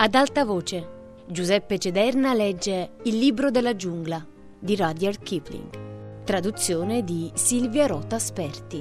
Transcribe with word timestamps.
Ad 0.00 0.14
alta 0.14 0.44
voce, 0.44 1.24
Giuseppe 1.26 1.76
Cederna 1.76 2.32
legge 2.32 2.92
Il 3.02 3.18
libro 3.18 3.50
della 3.50 3.74
giungla 3.74 4.24
di 4.56 4.76
Rudyard 4.76 5.20
Kipling. 5.20 6.22
Traduzione 6.22 7.02
di 7.02 7.32
Silvia 7.34 7.86
Rota 7.86 8.20
Sperti. 8.20 8.80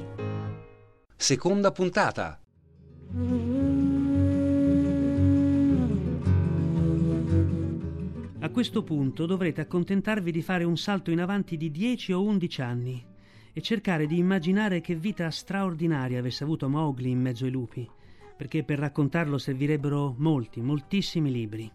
Seconda 1.15 1.71
puntata. 1.71 2.39
A 8.39 8.49
questo 8.51 8.83
punto 8.83 9.25
dovrete 9.25 9.61
accontentarvi 9.61 10.31
di 10.31 10.43
fare 10.43 10.65
un 10.65 10.77
salto 10.77 11.09
in 11.09 11.19
avanti 11.19 11.57
di 11.57 11.71
10 11.71 12.13
o 12.13 12.21
11 12.21 12.61
anni 12.61 13.05
e 13.53 13.61
cercare 13.61 14.05
di 14.05 14.19
immaginare 14.19 14.81
che 14.81 14.93
vita 14.93 15.31
straordinaria 15.31 16.19
avesse 16.19 16.43
avuto 16.43 16.69
Mowgli 16.69 17.07
in 17.07 17.19
mezzo 17.19 17.45
ai 17.45 17.51
lupi 17.51 17.89
perché 18.37 18.63
per 18.63 18.79
raccontarlo 18.79 19.37
servirebbero 19.37 20.15
molti, 20.19 20.61
moltissimi 20.61 21.31
libri. 21.31 21.69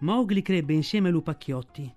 Mowgli 0.00 0.42
crebbe 0.42 0.74
insieme 0.74 1.08
ai 1.08 1.14
lupacchiotti, 1.14 1.92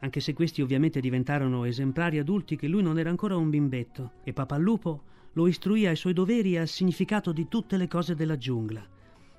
anche 0.00 0.20
se 0.20 0.34
questi 0.34 0.60
ovviamente 0.60 1.00
diventarono 1.00 1.64
esemplari 1.64 2.18
adulti 2.18 2.56
che 2.56 2.68
lui 2.68 2.82
non 2.82 2.98
era 2.98 3.08
ancora 3.08 3.36
un 3.36 3.48
bimbetto, 3.48 4.14
e 4.24 4.32
papà 4.32 4.56
lupo 4.56 5.04
lo 5.32 5.46
istruì 5.46 5.86
ai 5.86 5.96
suoi 5.96 6.12
doveri 6.12 6.54
e 6.54 6.58
al 6.58 6.68
significato 6.68 7.32
di 7.32 7.48
tutte 7.48 7.76
le 7.76 7.88
cose 7.88 8.14
della 8.14 8.36
giungla, 8.36 8.86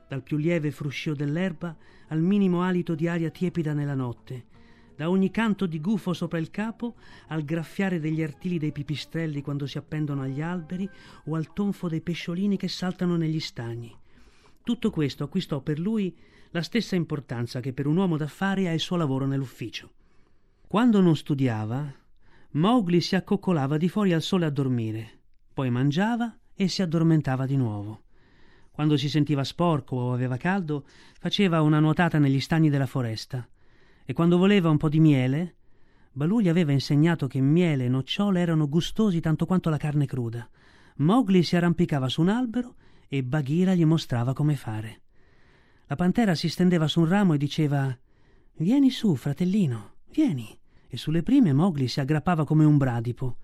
dal 0.08 0.24
più 0.24 0.38
lieve 0.38 0.72
fruscio 0.72 1.14
dell'erba 1.14 1.76
al 2.08 2.22
minimo 2.22 2.62
alito 2.64 2.96
di 2.96 3.08
aria 3.08 3.30
tiepida 3.30 3.74
nella 3.74 3.94
notte, 3.94 4.46
da 4.96 5.10
ogni 5.10 5.30
canto 5.30 5.66
di 5.66 5.82
gufo 5.82 6.14
sopra 6.14 6.38
il 6.38 6.50
capo 6.50 6.96
al 7.28 7.44
graffiare 7.44 8.00
degli 8.00 8.24
artigli 8.24 8.58
dei 8.58 8.72
pipistrelli 8.72 9.42
quando 9.42 9.68
si 9.68 9.78
appendono 9.78 10.22
agli 10.22 10.42
alberi 10.42 10.90
o 11.26 11.36
al 11.36 11.52
tonfo 11.54 11.90
dei 11.90 12.02
pesciolini 12.02 12.56
che 12.56 12.70
saltano 12.70 13.18
negli 13.18 13.40
stagni. 13.40 13.94
Tutto 14.64 14.90
questo 14.90 15.26
acquistò 15.26 15.60
per 15.60 15.80
lui 15.80 16.16
la 16.52 16.62
stessa 16.62 16.96
importanza 16.96 17.60
che 17.60 17.74
per 17.74 17.88
un 17.88 17.98
uomo 17.98 18.16
d'affari 18.16 18.68
ha 18.68 18.72
il 18.72 18.80
suo 18.80 18.96
lavoro 18.96 19.26
nell'ufficio. 19.26 19.92
Quando 20.66 21.02
non 21.02 21.16
studiava, 21.16 21.94
Mowgli 22.52 23.02
si 23.02 23.16
accoccolava 23.16 23.78
di 23.78 23.90
fuori 23.90 24.14
al 24.14 24.22
sole 24.22 24.46
a 24.46 24.50
dormire, 24.50 25.20
poi 25.54 25.70
mangiava 25.70 26.36
e 26.56 26.70
si 26.70 26.82
addormentava 26.82 27.46
di 27.46 27.58
nuovo. 27.58 28.04
Quando 28.72 28.96
si 28.96 29.10
sentiva 29.10 29.44
sporco 29.44 29.98
o 29.98 30.14
aveva 30.14 30.38
caldo, 30.38 30.86
faceva 31.20 31.62
una 31.62 31.80
nuotata 31.80 32.18
negli 32.18 32.40
stagni 32.40 32.70
della 32.70 32.86
foresta 32.86 33.48
e 34.06 34.14
quando 34.14 34.38
voleva 34.38 34.70
un 34.70 34.78
po' 34.78 34.88
di 34.88 35.00
miele, 35.00 35.56
Balù 36.12 36.40
gli 36.40 36.48
aveva 36.48 36.72
insegnato 36.72 37.28
che 37.28 37.42
miele 37.42 37.86
e 37.86 37.90
nocciole 37.90 38.40
erano 38.40 38.70
gustosi 38.70 39.20
tanto 39.20 39.46
quanto 39.46 39.70
la 39.70 39.78
carne 39.78 40.06
cruda. 40.06 40.48
Mowgli 40.98 41.42
si 41.44 41.56
arrampicava 41.56 42.08
su 42.08 42.22
un 42.22 42.30
albero 42.30 42.76
e 43.10 43.24
Bagheera 43.24 43.74
gli 43.74 43.84
mostrava 43.84 44.34
come 44.34 44.56
fare. 44.56 45.02
La 45.88 45.96
pantera 45.96 46.36
si 46.36 46.48
stendeva 46.48 46.88
su 46.88 47.02
un 47.02 47.08
ramo 47.08 47.34
e 47.34 47.38
diceva 47.38 47.98
Vieni 48.58 48.92
su, 48.92 49.16
fratellino, 49.16 49.96
vieni. 50.12 50.58
E 50.88 50.98
sulle 50.98 51.24
prime 51.24 51.52
Mowgli 51.52 51.88
si 51.88 52.00
aggrappava 52.00 52.46
come 52.46 52.64
un 52.64 52.78
bradipo, 52.78 53.38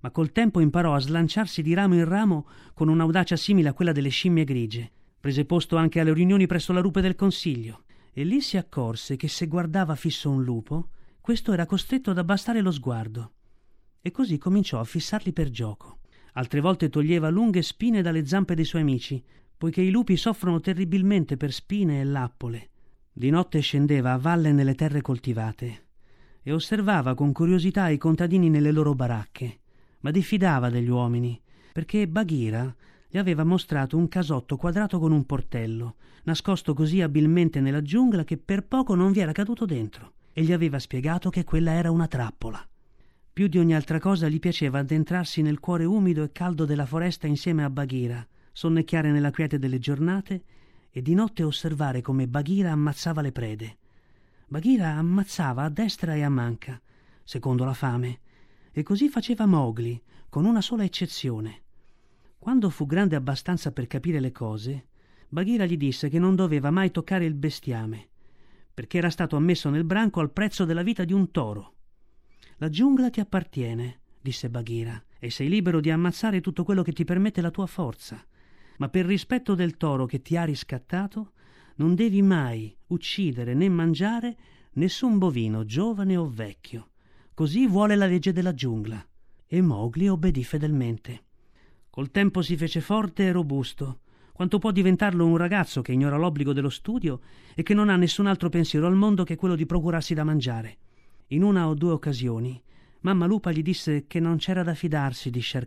ma 0.00 0.10
col 0.10 0.32
tempo 0.32 0.60
imparò 0.60 0.94
a 0.94 1.00
slanciarsi 1.00 1.62
di 1.62 1.72
ramo 1.72 1.94
in 1.94 2.04
ramo 2.04 2.46
con 2.74 2.88
un'audacia 2.88 3.36
simile 3.36 3.68
a 3.68 3.72
quella 3.72 3.92
delle 3.92 4.10
scimmie 4.10 4.44
grigie. 4.44 4.90
Prese 5.18 5.44
posto 5.46 5.76
anche 5.76 6.00
alle 6.00 6.12
riunioni 6.12 6.46
presso 6.46 6.72
la 6.72 6.80
rupe 6.80 7.00
del 7.00 7.14
consiglio 7.14 7.84
e 8.18 8.24
lì 8.24 8.40
si 8.40 8.56
accorse 8.56 9.14
che 9.14 9.28
se 9.28 9.46
guardava 9.46 9.94
fisso 9.94 10.28
un 10.28 10.42
lupo, 10.42 10.88
questo 11.20 11.52
era 11.52 11.66
costretto 11.66 12.10
ad 12.10 12.18
abbassare 12.18 12.60
lo 12.60 12.72
sguardo. 12.72 13.34
E 14.00 14.10
così 14.10 14.38
cominciò 14.38 14.80
a 14.80 14.84
fissarli 14.84 15.32
per 15.32 15.50
gioco. 15.50 16.00
Altre 16.32 16.58
volte 16.58 16.88
toglieva 16.88 17.28
lunghe 17.28 17.62
spine 17.62 18.02
dalle 18.02 18.26
zampe 18.26 18.56
dei 18.56 18.64
suoi 18.64 18.82
amici, 18.82 19.22
poiché 19.56 19.82
i 19.82 19.92
lupi 19.92 20.16
soffrono 20.16 20.58
terribilmente 20.58 21.36
per 21.36 21.52
spine 21.52 22.00
e 22.00 22.04
lappole. 22.04 22.70
Di 23.12 23.30
notte 23.30 23.60
scendeva 23.60 24.14
a 24.14 24.18
valle 24.18 24.50
nelle 24.50 24.74
terre 24.74 25.00
coltivate 25.00 25.86
e 26.42 26.52
osservava 26.52 27.14
con 27.14 27.30
curiosità 27.30 27.88
i 27.88 27.98
contadini 27.98 28.50
nelle 28.50 28.72
loro 28.72 28.94
baracche, 28.94 29.60
ma 30.00 30.10
diffidava 30.10 30.70
degli 30.70 30.88
uomini, 30.88 31.40
perché 31.72 32.08
Bagheera 32.08 32.74
gli 33.10 33.16
aveva 33.16 33.42
mostrato 33.42 33.96
un 33.96 34.06
casotto 34.06 34.56
quadrato 34.56 34.98
con 34.98 35.12
un 35.12 35.24
portello, 35.24 35.96
nascosto 36.24 36.74
così 36.74 37.00
abilmente 37.00 37.60
nella 37.60 37.80
giungla 37.80 38.22
che 38.24 38.36
per 38.36 38.64
poco 38.64 38.94
non 38.94 39.12
vi 39.12 39.20
era 39.20 39.32
caduto 39.32 39.64
dentro, 39.64 40.12
e 40.32 40.42
gli 40.42 40.52
aveva 40.52 40.78
spiegato 40.78 41.30
che 41.30 41.44
quella 41.44 41.72
era 41.72 41.90
una 41.90 42.06
trappola. 42.06 42.66
Più 43.32 43.46
di 43.46 43.58
ogni 43.58 43.74
altra 43.74 43.98
cosa 43.98 44.28
gli 44.28 44.38
piaceva 44.38 44.80
addentrarsi 44.80 45.42
nel 45.42 45.58
cuore 45.58 45.84
umido 45.84 46.22
e 46.22 46.32
caldo 46.32 46.64
della 46.64 46.86
foresta 46.86 47.26
insieme 47.26 47.64
a 47.64 47.70
Bagheera, 47.70 48.26
sonnecchiare 48.52 49.10
nella 49.10 49.30
quiete 49.30 49.58
delle 49.58 49.78
giornate 49.78 50.42
e 50.90 51.00
di 51.00 51.14
notte 51.14 51.44
osservare 51.44 52.02
come 52.02 52.28
Bagheera 52.28 52.72
ammazzava 52.72 53.22
le 53.22 53.32
prede. 53.32 53.76
Bagheera 54.48 54.96
ammazzava 54.96 55.62
a 55.62 55.68
destra 55.70 56.14
e 56.14 56.22
a 56.22 56.28
manca, 56.28 56.80
secondo 57.22 57.64
la 57.64 57.74
fame, 57.74 58.20
e 58.72 58.82
così 58.82 59.08
faceva 59.08 59.46
Mowgli, 59.46 60.00
con 60.28 60.44
una 60.44 60.60
sola 60.60 60.84
eccezione. 60.84 61.62
Quando 62.38 62.70
fu 62.70 62.86
grande 62.86 63.16
abbastanza 63.16 63.72
per 63.72 63.86
capire 63.86 64.20
le 64.20 64.32
cose, 64.32 64.86
Bagheera 65.28 65.66
gli 65.66 65.76
disse 65.76 66.08
che 66.08 66.18
non 66.18 66.34
doveva 66.34 66.70
mai 66.70 66.90
toccare 66.90 67.24
il 67.24 67.34
bestiame, 67.34 68.08
perché 68.72 68.98
era 68.98 69.10
stato 69.10 69.36
ammesso 69.36 69.68
nel 69.68 69.84
branco 69.84 70.20
al 70.20 70.30
prezzo 70.30 70.64
della 70.64 70.82
vita 70.82 71.04
di 71.04 71.12
un 71.12 71.30
toro. 71.30 71.74
La 72.56 72.68
giungla 72.68 73.10
ti 73.10 73.20
appartiene, 73.20 74.00
disse 74.20 74.48
Bagheera, 74.48 75.02
e 75.18 75.30
sei 75.30 75.48
libero 75.48 75.80
di 75.80 75.90
ammazzare 75.90 76.40
tutto 76.40 76.64
quello 76.64 76.82
che 76.82 76.92
ti 76.92 77.04
permette 77.04 77.40
la 77.40 77.50
tua 77.50 77.66
forza, 77.66 78.24
ma 78.78 78.88
per 78.88 79.04
rispetto 79.04 79.54
del 79.54 79.76
toro 79.76 80.06
che 80.06 80.22
ti 80.22 80.36
ha 80.36 80.44
riscattato, 80.44 81.32
non 81.76 81.94
devi 81.94 82.22
mai 82.22 82.74
uccidere 82.88 83.54
né 83.54 83.68
mangiare 83.68 84.36
nessun 84.74 85.18
bovino, 85.18 85.64
giovane 85.64 86.16
o 86.16 86.28
vecchio. 86.28 86.90
Così 87.34 87.66
vuole 87.66 87.96
la 87.96 88.06
legge 88.06 88.32
della 88.32 88.54
giungla. 88.54 89.04
E 89.46 89.60
Mowgli 89.60 90.08
obbedì 90.08 90.44
fedelmente. 90.44 91.24
Col 91.98 92.12
tempo 92.12 92.42
si 92.42 92.56
fece 92.56 92.80
forte 92.80 93.24
e 93.24 93.32
robusto, 93.32 94.02
quanto 94.32 94.60
può 94.60 94.70
diventarlo 94.70 95.26
un 95.26 95.36
ragazzo 95.36 95.82
che 95.82 95.90
ignora 95.90 96.16
l'obbligo 96.16 96.52
dello 96.52 96.68
studio 96.68 97.18
e 97.56 97.64
che 97.64 97.74
non 97.74 97.88
ha 97.88 97.96
nessun 97.96 98.28
altro 98.28 98.48
pensiero 98.48 98.86
al 98.86 98.94
mondo 98.94 99.24
che 99.24 99.34
quello 99.34 99.56
di 99.56 99.66
procurarsi 99.66 100.14
da 100.14 100.22
mangiare. 100.22 100.76
In 101.30 101.42
una 101.42 101.66
o 101.66 101.74
due 101.74 101.90
occasioni, 101.90 102.62
mamma 103.00 103.26
lupa 103.26 103.50
gli 103.50 103.62
disse 103.62 104.06
che 104.06 104.20
non 104.20 104.36
c'era 104.36 104.62
da 104.62 104.74
fidarsi 104.74 105.28
di 105.28 105.42
Sher 105.42 105.66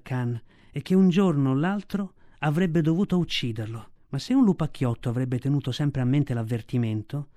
e 0.72 0.82
che 0.82 0.96
un 0.96 1.10
giorno 1.10 1.50
o 1.50 1.54
l'altro 1.54 2.14
avrebbe 2.40 2.82
dovuto 2.82 3.18
ucciderlo. 3.18 3.90
Ma 4.08 4.18
se 4.18 4.34
un 4.34 4.46
lupacchiotto 4.46 5.10
avrebbe 5.10 5.38
tenuto 5.38 5.74
sempre 5.74 6.00
a 6.00 6.06
mente 6.06 6.34
l'avvertimento, 6.34 7.28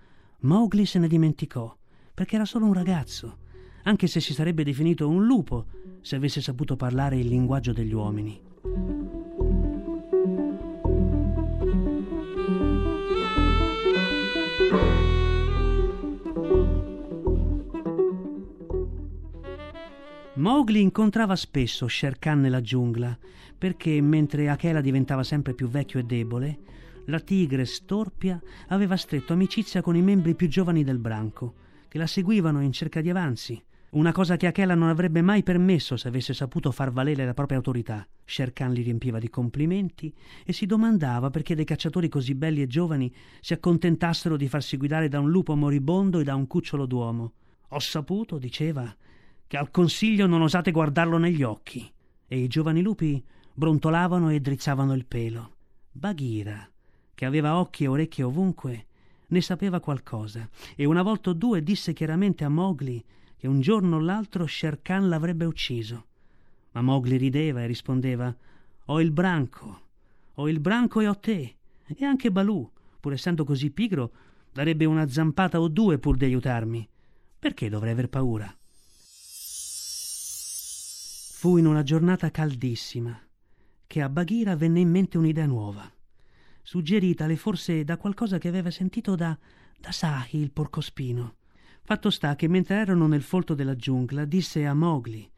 Mowgli 0.42 0.84
se 0.84 1.00
ne 1.00 1.08
dimenticò, 1.08 1.76
perché 2.14 2.36
era 2.36 2.44
solo 2.44 2.66
un 2.66 2.74
ragazzo, 2.74 3.38
anche 3.82 4.06
se 4.06 4.20
si 4.20 4.32
sarebbe 4.32 4.62
definito 4.62 5.08
un 5.08 5.26
lupo 5.26 5.66
se 6.00 6.14
avesse 6.14 6.40
saputo 6.40 6.76
parlare 6.76 7.18
il 7.18 7.26
linguaggio 7.26 7.72
degli 7.72 7.92
uomini. 7.92 8.52
Mowgli 20.36 20.78
incontrava 20.78 21.36
spesso 21.36 21.88
Sher 21.88 22.18
Khan 22.18 22.40
nella 22.40 22.60
giungla, 22.60 23.16
perché 23.56 24.00
mentre 24.00 24.48
Akela 24.48 24.80
diventava 24.80 25.22
sempre 25.22 25.54
più 25.54 25.68
vecchio 25.68 26.00
e 26.00 26.04
debole, 26.04 26.58
la 27.06 27.20
tigre 27.20 27.64
storpia 27.64 28.42
aveva 28.68 28.96
stretto 28.96 29.32
amicizia 29.32 29.80
con 29.80 29.94
i 29.94 30.02
membri 30.02 30.34
più 30.34 30.48
giovani 30.48 30.82
del 30.82 30.98
branco, 30.98 31.54
che 31.88 31.98
la 31.98 32.06
seguivano 32.06 32.60
in 32.60 32.72
cerca 32.72 33.00
di 33.00 33.10
avanzi, 33.10 33.62
una 33.94 34.12
cosa 34.12 34.36
che 34.36 34.48
Akela 34.48 34.74
non 34.74 34.88
avrebbe 34.88 35.22
mai 35.22 35.42
permesso 35.42 35.96
se 35.96 36.08
avesse 36.08 36.34
saputo 36.34 36.72
far 36.72 36.90
valere 36.90 37.24
la 37.24 37.34
propria 37.34 37.58
autorità. 37.58 38.06
Sher 38.24 38.52
Khan 38.52 38.72
li 38.72 38.82
riempiva 38.82 39.20
di 39.20 39.30
complimenti 39.30 40.12
e 40.44 40.52
si 40.52 40.66
domandava 40.66 41.30
perché 41.30 41.54
dei 41.54 41.64
cacciatori 41.64 42.08
così 42.08 42.34
belli 42.34 42.60
e 42.62 42.66
giovani 42.66 43.12
si 43.40 43.52
accontentassero 43.52 44.36
di 44.36 44.48
farsi 44.48 44.76
guidare 44.76 45.08
da 45.08 45.20
un 45.20 45.30
lupo 45.30 45.54
moribondo 45.54 46.18
e 46.18 46.24
da 46.24 46.34
un 46.34 46.48
cucciolo 46.48 46.86
d'uomo. 46.86 47.32
Ho 47.68 47.78
saputo, 47.78 48.38
diceva, 48.38 48.94
che 49.46 49.56
al 49.56 49.70
consiglio 49.70 50.26
non 50.26 50.42
osate 50.42 50.72
guardarlo 50.72 51.18
negli 51.18 51.44
occhi. 51.44 51.88
E 52.26 52.38
i 52.38 52.48
giovani 52.48 52.82
lupi 52.82 53.22
brontolavano 53.52 54.30
e 54.30 54.40
drizzavano 54.40 54.94
il 54.94 55.06
pelo. 55.06 55.54
Bagheera, 55.92 56.68
che 57.14 57.24
aveva 57.24 57.58
occhi 57.58 57.84
e 57.84 57.88
orecchie 57.88 58.24
ovunque, 58.24 58.86
ne 59.28 59.40
sapeva 59.40 59.78
qualcosa, 59.78 60.48
e 60.74 60.84
una 60.84 61.02
volta 61.02 61.30
o 61.30 61.32
due 61.32 61.62
disse 61.62 61.92
chiaramente 61.92 62.42
a 62.44 62.48
Mowgli 62.48 63.02
che 63.36 63.46
un 63.46 63.60
giorno 63.60 63.96
o 63.96 64.00
l'altro 64.00 64.46
Sher 64.46 64.80
Khan 64.82 65.08
l'avrebbe 65.08 65.44
ucciso. 65.44 66.06
Ma 66.72 66.82
Mowgli 66.82 67.16
rideva 67.16 67.62
e 67.62 67.66
rispondeva 67.66 68.34
Ho 68.86 69.00
il 69.00 69.10
branco, 69.10 69.80
ho 70.34 70.48
il 70.48 70.60
branco 70.60 71.00
e 71.00 71.08
ho 71.08 71.18
te. 71.18 71.56
E 71.86 72.04
anche 72.04 72.30
Balù, 72.30 72.68
pur 73.00 73.12
essendo 73.12 73.44
così 73.44 73.70
pigro, 73.70 74.10
darebbe 74.52 74.84
una 74.84 75.08
zampata 75.08 75.60
o 75.60 75.68
due 75.68 75.98
pur 75.98 76.16
di 76.16 76.24
aiutarmi. 76.24 76.88
Perché 77.38 77.68
dovrei 77.68 77.92
aver 77.92 78.08
paura? 78.08 78.56
Fu 81.36 81.58
in 81.58 81.66
una 81.66 81.82
giornata 81.82 82.30
caldissima 82.30 83.20
che 83.86 84.00
a 84.00 84.08
Bagheera 84.08 84.56
venne 84.56 84.80
in 84.80 84.90
mente 84.90 85.18
un'idea 85.18 85.46
nuova. 85.46 85.88
suggeritale 86.62 87.36
forse 87.36 87.84
da 87.84 87.98
qualcosa 87.98 88.38
che 88.38 88.48
aveva 88.48 88.70
sentito 88.70 89.14
da, 89.14 89.38
da 89.78 89.92
Sahi, 89.92 90.38
il 90.38 90.50
porcospino. 90.50 91.34
Fatto 91.86 92.08
sta 92.08 92.34
che 92.34 92.48
mentre 92.48 92.76
erano 92.76 93.06
nel 93.06 93.20
folto 93.20 93.52
della 93.52 93.76
giungla, 93.76 94.24
disse 94.24 94.64
a 94.64 94.72
Mowgli, 94.72 95.28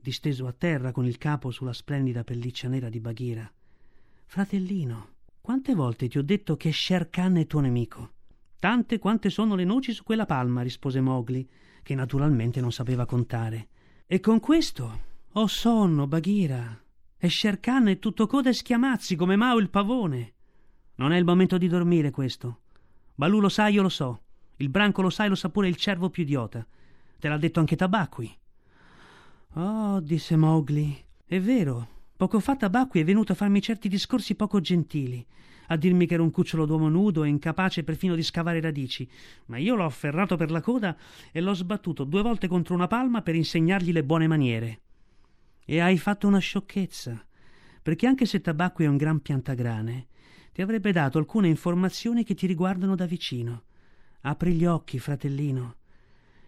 disteso 0.00 0.46
a 0.46 0.52
terra 0.52 0.92
con 0.92 1.04
il 1.04 1.18
capo 1.18 1.50
sulla 1.50 1.72
splendida 1.72 2.22
pelliccia 2.22 2.68
nera 2.68 2.88
di 2.88 3.00
Bagheera, 3.00 3.52
Fratellino, 4.24 5.08
quante 5.40 5.74
volte 5.74 6.06
ti 6.06 6.16
ho 6.16 6.22
detto 6.22 6.56
che 6.56 6.72
Sher 6.72 7.10
Khan 7.10 7.38
è 7.38 7.46
tuo 7.48 7.58
nemico? 7.58 8.12
Tante 8.60 9.00
quante 9.00 9.30
sono 9.30 9.56
le 9.56 9.64
noci 9.64 9.92
su 9.92 10.04
quella 10.04 10.26
palma, 10.26 10.62
rispose 10.62 11.00
Mowgli, 11.00 11.44
che 11.82 11.96
naturalmente 11.96 12.60
non 12.60 12.70
sapeva 12.70 13.04
contare. 13.04 13.66
E 14.06 14.20
con 14.20 14.38
questo 14.38 15.00
ho 15.32 15.46
sonno, 15.48 16.06
Bagheera. 16.06 16.80
E 17.18 17.28
Sher 17.28 17.58
Khan 17.58 17.88
è 17.88 17.98
tutto 17.98 18.28
coda 18.28 18.48
e 18.48 18.52
schiamazzi 18.52 19.16
come 19.16 19.34
Mao 19.34 19.58
il 19.58 19.70
pavone. 19.70 20.34
Non 20.94 21.10
è 21.10 21.16
il 21.16 21.24
momento 21.24 21.58
di 21.58 21.66
dormire 21.66 22.12
questo. 22.12 22.60
Balù 23.16 23.40
lo 23.40 23.48
sa, 23.48 23.66
io 23.66 23.82
lo 23.82 23.88
so. 23.88 24.20
Il 24.60 24.68
branco 24.68 25.00
lo 25.00 25.08
sa 25.08 25.24
e 25.24 25.28
lo 25.28 25.34
sa 25.34 25.48
pure 25.48 25.68
il 25.68 25.76
cervo 25.76 26.10
più 26.10 26.22
idiota. 26.22 26.66
Te 27.18 27.28
l'ha 27.28 27.38
detto 27.38 27.60
anche 27.60 27.76
Tabacqui. 27.76 28.36
Oh, 29.54 30.00
disse 30.00 30.36
Mowgli. 30.36 30.94
È 31.24 31.40
vero. 31.40 31.88
Poco 32.14 32.40
fa 32.40 32.56
Tabacqui 32.56 33.00
è 33.00 33.04
venuto 33.04 33.32
a 33.32 33.36
farmi 33.36 33.62
certi 33.62 33.88
discorsi 33.88 34.34
poco 34.34 34.60
gentili, 34.60 35.26
a 35.68 35.76
dirmi 35.76 36.06
che 36.06 36.12
ero 36.12 36.24
un 36.24 36.30
cucciolo 36.30 36.66
d'uomo 36.66 36.90
nudo 36.90 37.24
e 37.24 37.28
incapace 37.28 37.84
perfino 37.84 38.14
di 38.14 38.22
scavare 38.22 38.60
radici, 38.60 39.08
ma 39.46 39.56
io 39.56 39.74
l'ho 39.76 39.86
afferrato 39.86 40.36
per 40.36 40.50
la 40.50 40.60
coda 40.60 40.94
e 41.32 41.40
l'ho 41.40 41.54
sbattuto 41.54 42.04
due 42.04 42.20
volte 42.20 42.46
contro 42.46 42.74
una 42.74 42.86
palma 42.86 43.22
per 43.22 43.36
insegnargli 43.36 43.92
le 43.92 44.04
buone 44.04 44.26
maniere. 44.26 44.80
E 45.64 45.80
hai 45.80 45.96
fatto 45.96 46.26
una 46.26 46.38
sciocchezza, 46.38 47.24
perché 47.80 48.06
anche 48.06 48.26
se 48.26 48.42
Tabacco 48.42 48.82
è 48.82 48.86
un 48.86 48.98
gran 48.98 49.20
piantagrane, 49.20 50.08
ti 50.52 50.60
avrebbe 50.60 50.92
dato 50.92 51.16
alcune 51.16 51.48
informazioni 51.48 52.24
che 52.24 52.34
ti 52.34 52.46
riguardano 52.46 52.94
da 52.94 53.06
vicino. 53.06 53.62
Apri 54.22 54.52
gli 54.52 54.66
occhi, 54.66 54.98
fratellino. 54.98 55.76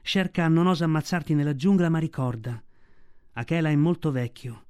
Sherkan 0.03 0.53
non 0.53 0.67
osa 0.67 0.85
ammazzarti 0.85 1.33
nella 1.35 1.55
giungla, 1.55 1.89
ma 1.89 1.99
ricorda. 1.99 2.63
Akela 3.33 3.71
è 3.71 3.77
molto 3.77 4.11
vecchio 4.11 4.65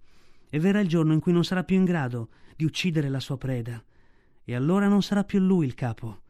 e 0.49 0.61
verrà 0.61 0.81
il 0.81 0.89
giorno 0.89 1.13
in 1.13 1.19
cui 1.19 1.33
non 1.33 1.45
sarà 1.45 1.65
più 1.65 1.77
in 1.77 1.85
grado 1.85 2.29
di 2.55 2.65
uccidere 2.65 3.09
la 3.09 3.19
sua 3.19 3.39
preda. 3.39 3.83
E 4.45 4.55
allora 4.55 4.87
non 4.87 5.03
sarà 5.03 5.25
più 5.25 5.41
lui 5.41 5.67
il 5.67 5.75
capo. 5.75 6.21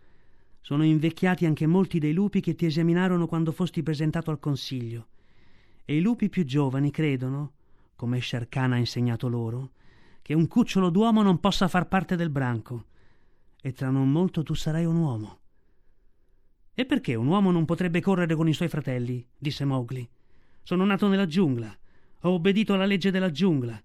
Sono 0.60 0.84
invecchiati 0.84 1.44
anche 1.44 1.66
molti 1.66 1.98
dei 1.98 2.14
lupi 2.14 2.40
che 2.40 2.54
ti 2.54 2.64
esaminarono 2.64 3.26
quando 3.26 3.52
fosti 3.52 3.82
presentato 3.82 4.30
al 4.30 4.38
consiglio. 4.38 5.08
E 5.84 5.96
i 5.96 6.00
lupi 6.00 6.28
più 6.28 6.44
giovani 6.44 6.90
credono 6.90 7.52
come 7.96 8.20
Sharkan 8.20 8.72
ha 8.72 8.78
insegnato 8.78 9.28
loro, 9.28 9.72
che 10.22 10.34
un 10.34 10.48
cucciolo 10.48 10.88
d'uomo 10.88 11.22
non 11.22 11.38
possa 11.38 11.68
far 11.68 11.86
parte 11.86 12.16
del 12.16 12.30
branco. 12.30 12.86
E 13.60 13.72
tra 13.72 13.90
non 13.90 14.10
molto 14.10 14.42
tu 14.42 14.54
sarai 14.54 14.86
un 14.86 14.96
uomo. 14.96 15.41
E 16.74 16.86
perché 16.86 17.14
un 17.14 17.26
uomo 17.26 17.50
non 17.50 17.66
potrebbe 17.66 18.00
correre 18.00 18.34
con 18.34 18.48
i 18.48 18.54
suoi 18.54 18.68
fratelli? 18.68 19.26
disse 19.36 19.64
Mowgli. 19.64 20.08
Sono 20.62 20.84
nato 20.84 21.06
nella 21.08 21.26
giungla, 21.26 21.76
ho 22.20 22.30
obbedito 22.30 22.72
alla 22.72 22.86
legge 22.86 23.10
della 23.10 23.30
giungla, 23.30 23.80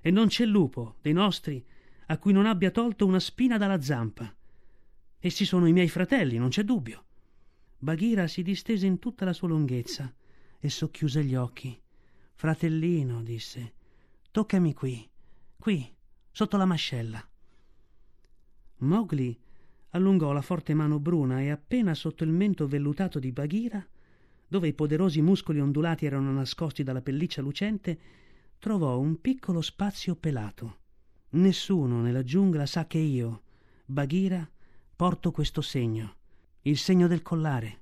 e 0.00 0.10
non 0.10 0.28
c'è 0.28 0.44
lupo, 0.44 0.96
dei 1.00 1.12
nostri, 1.12 1.64
a 2.06 2.18
cui 2.18 2.32
non 2.32 2.46
abbia 2.46 2.70
tolto 2.70 3.06
una 3.06 3.18
spina 3.18 3.58
dalla 3.58 3.80
zampa. 3.80 4.32
Essi 5.18 5.44
sono 5.44 5.66
i 5.66 5.72
miei 5.72 5.88
fratelli, 5.88 6.38
non 6.38 6.50
c'è 6.50 6.62
dubbio. 6.62 7.04
Bagheera 7.78 8.28
si 8.28 8.42
distese 8.42 8.86
in 8.86 8.98
tutta 8.98 9.24
la 9.24 9.32
sua 9.32 9.48
lunghezza 9.48 10.12
e 10.60 10.68
socchiuse 10.68 11.24
gli 11.24 11.34
occhi. 11.34 11.78
Fratellino, 12.34 13.22
disse, 13.22 13.72
toccami 14.30 14.74
qui, 14.74 15.08
qui, 15.56 15.92
sotto 16.30 16.56
la 16.56 16.66
mascella. 16.66 17.26
Mowgli 18.78 19.36
allungò 19.90 20.32
la 20.32 20.42
forte 20.42 20.74
mano 20.74 20.98
bruna 20.98 21.40
e 21.40 21.50
appena 21.50 21.94
sotto 21.94 22.24
il 22.24 22.30
mento 22.30 22.66
vellutato 22.66 23.18
di 23.18 23.32
Bagheera, 23.32 23.84
dove 24.46 24.68
i 24.68 24.74
poderosi 24.74 25.20
muscoli 25.20 25.60
ondulati 25.60 26.06
erano 26.06 26.32
nascosti 26.32 26.82
dalla 26.82 27.02
pelliccia 27.02 27.42
lucente, 27.42 27.98
trovò 28.58 28.98
un 28.98 29.20
piccolo 29.20 29.60
spazio 29.60 30.14
pelato. 30.16 30.76
Nessuno 31.30 32.00
nella 32.00 32.22
giungla 32.22 32.66
sa 32.66 32.86
che 32.86 32.98
io, 32.98 33.42
Bagheera, 33.84 34.48
porto 34.96 35.30
questo 35.30 35.60
segno, 35.60 36.14
il 36.62 36.78
segno 36.78 37.06
del 37.06 37.22
collare. 37.22 37.80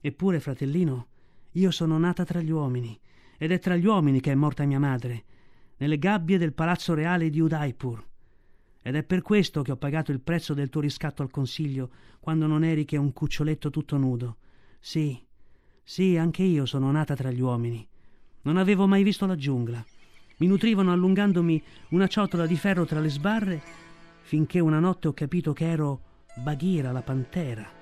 Eppure, 0.00 0.40
fratellino, 0.40 1.06
io 1.52 1.70
sono 1.70 1.98
nata 1.98 2.24
tra 2.24 2.40
gli 2.40 2.50
uomini 2.50 2.98
ed 3.36 3.50
è 3.50 3.58
tra 3.58 3.76
gli 3.76 3.86
uomini 3.86 4.20
che 4.20 4.32
è 4.32 4.36
morta 4.36 4.64
mia 4.64 4.78
madre, 4.78 5.24
nelle 5.78 5.98
gabbie 5.98 6.38
del 6.38 6.52
palazzo 6.52 6.94
reale 6.94 7.28
di 7.28 7.40
Udaipur. 7.40 8.10
Ed 8.82 8.96
è 8.96 9.02
per 9.02 9.22
questo 9.22 9.62
che 9.62 9.72
ho 9.72 9.76
pagato 9.76 10.10
il 10.10 10.20
prezzo 10.20 10.54
del 10.54 10.68
tuo 10.68 10.80
riscatto 10.80 11.22
al 11.22 11.30
consiglio 11.30 11.90
quando 12.20 12.46
non 12.46 12.64
eri 12.64 12.84
che 12.84 12.96
un 12.96 13.12
cuccioletto 13.12 13.70
tutto 13.70 13.96
nudo. 13.96 14.36
Sì, 14.80 15.20
sì, 15.84 16.16
anche 16.16 16.42
io 16.42 16.66
sono 16.66 16.90
nata 16.90 17.14
tra 17.14 17.30
gli 17.30 17.40
uomini. 17.40 17.86
Non 18.42 18.56
avevo 18.56 18.86
mai 18.86 19.02
visto 19.02 19.26
la 19.26 19.36
giungla. 19.36 19.84
Mi 20.38 20.46
nutrivano 20.46 20.92
allungandomi 20.92 21.62
una 21.90 22.08
ciotola 22.08 22.46
di 22.46 22.56
ferro 22.56 22.84
tra 22.84 23.00
le 23.00 23.08
sbarre 23.08 23.62
finché 24.22 24.58
una 24.60 24.80
notte 24.80 25.08
ho 25.08 25.12
capito 25.12 25.52
che 25.52 25.68
ero 25.68 26.00
Bagheera 26.42 26.90
la 26.90 27.02
pantera. 27.02 27.80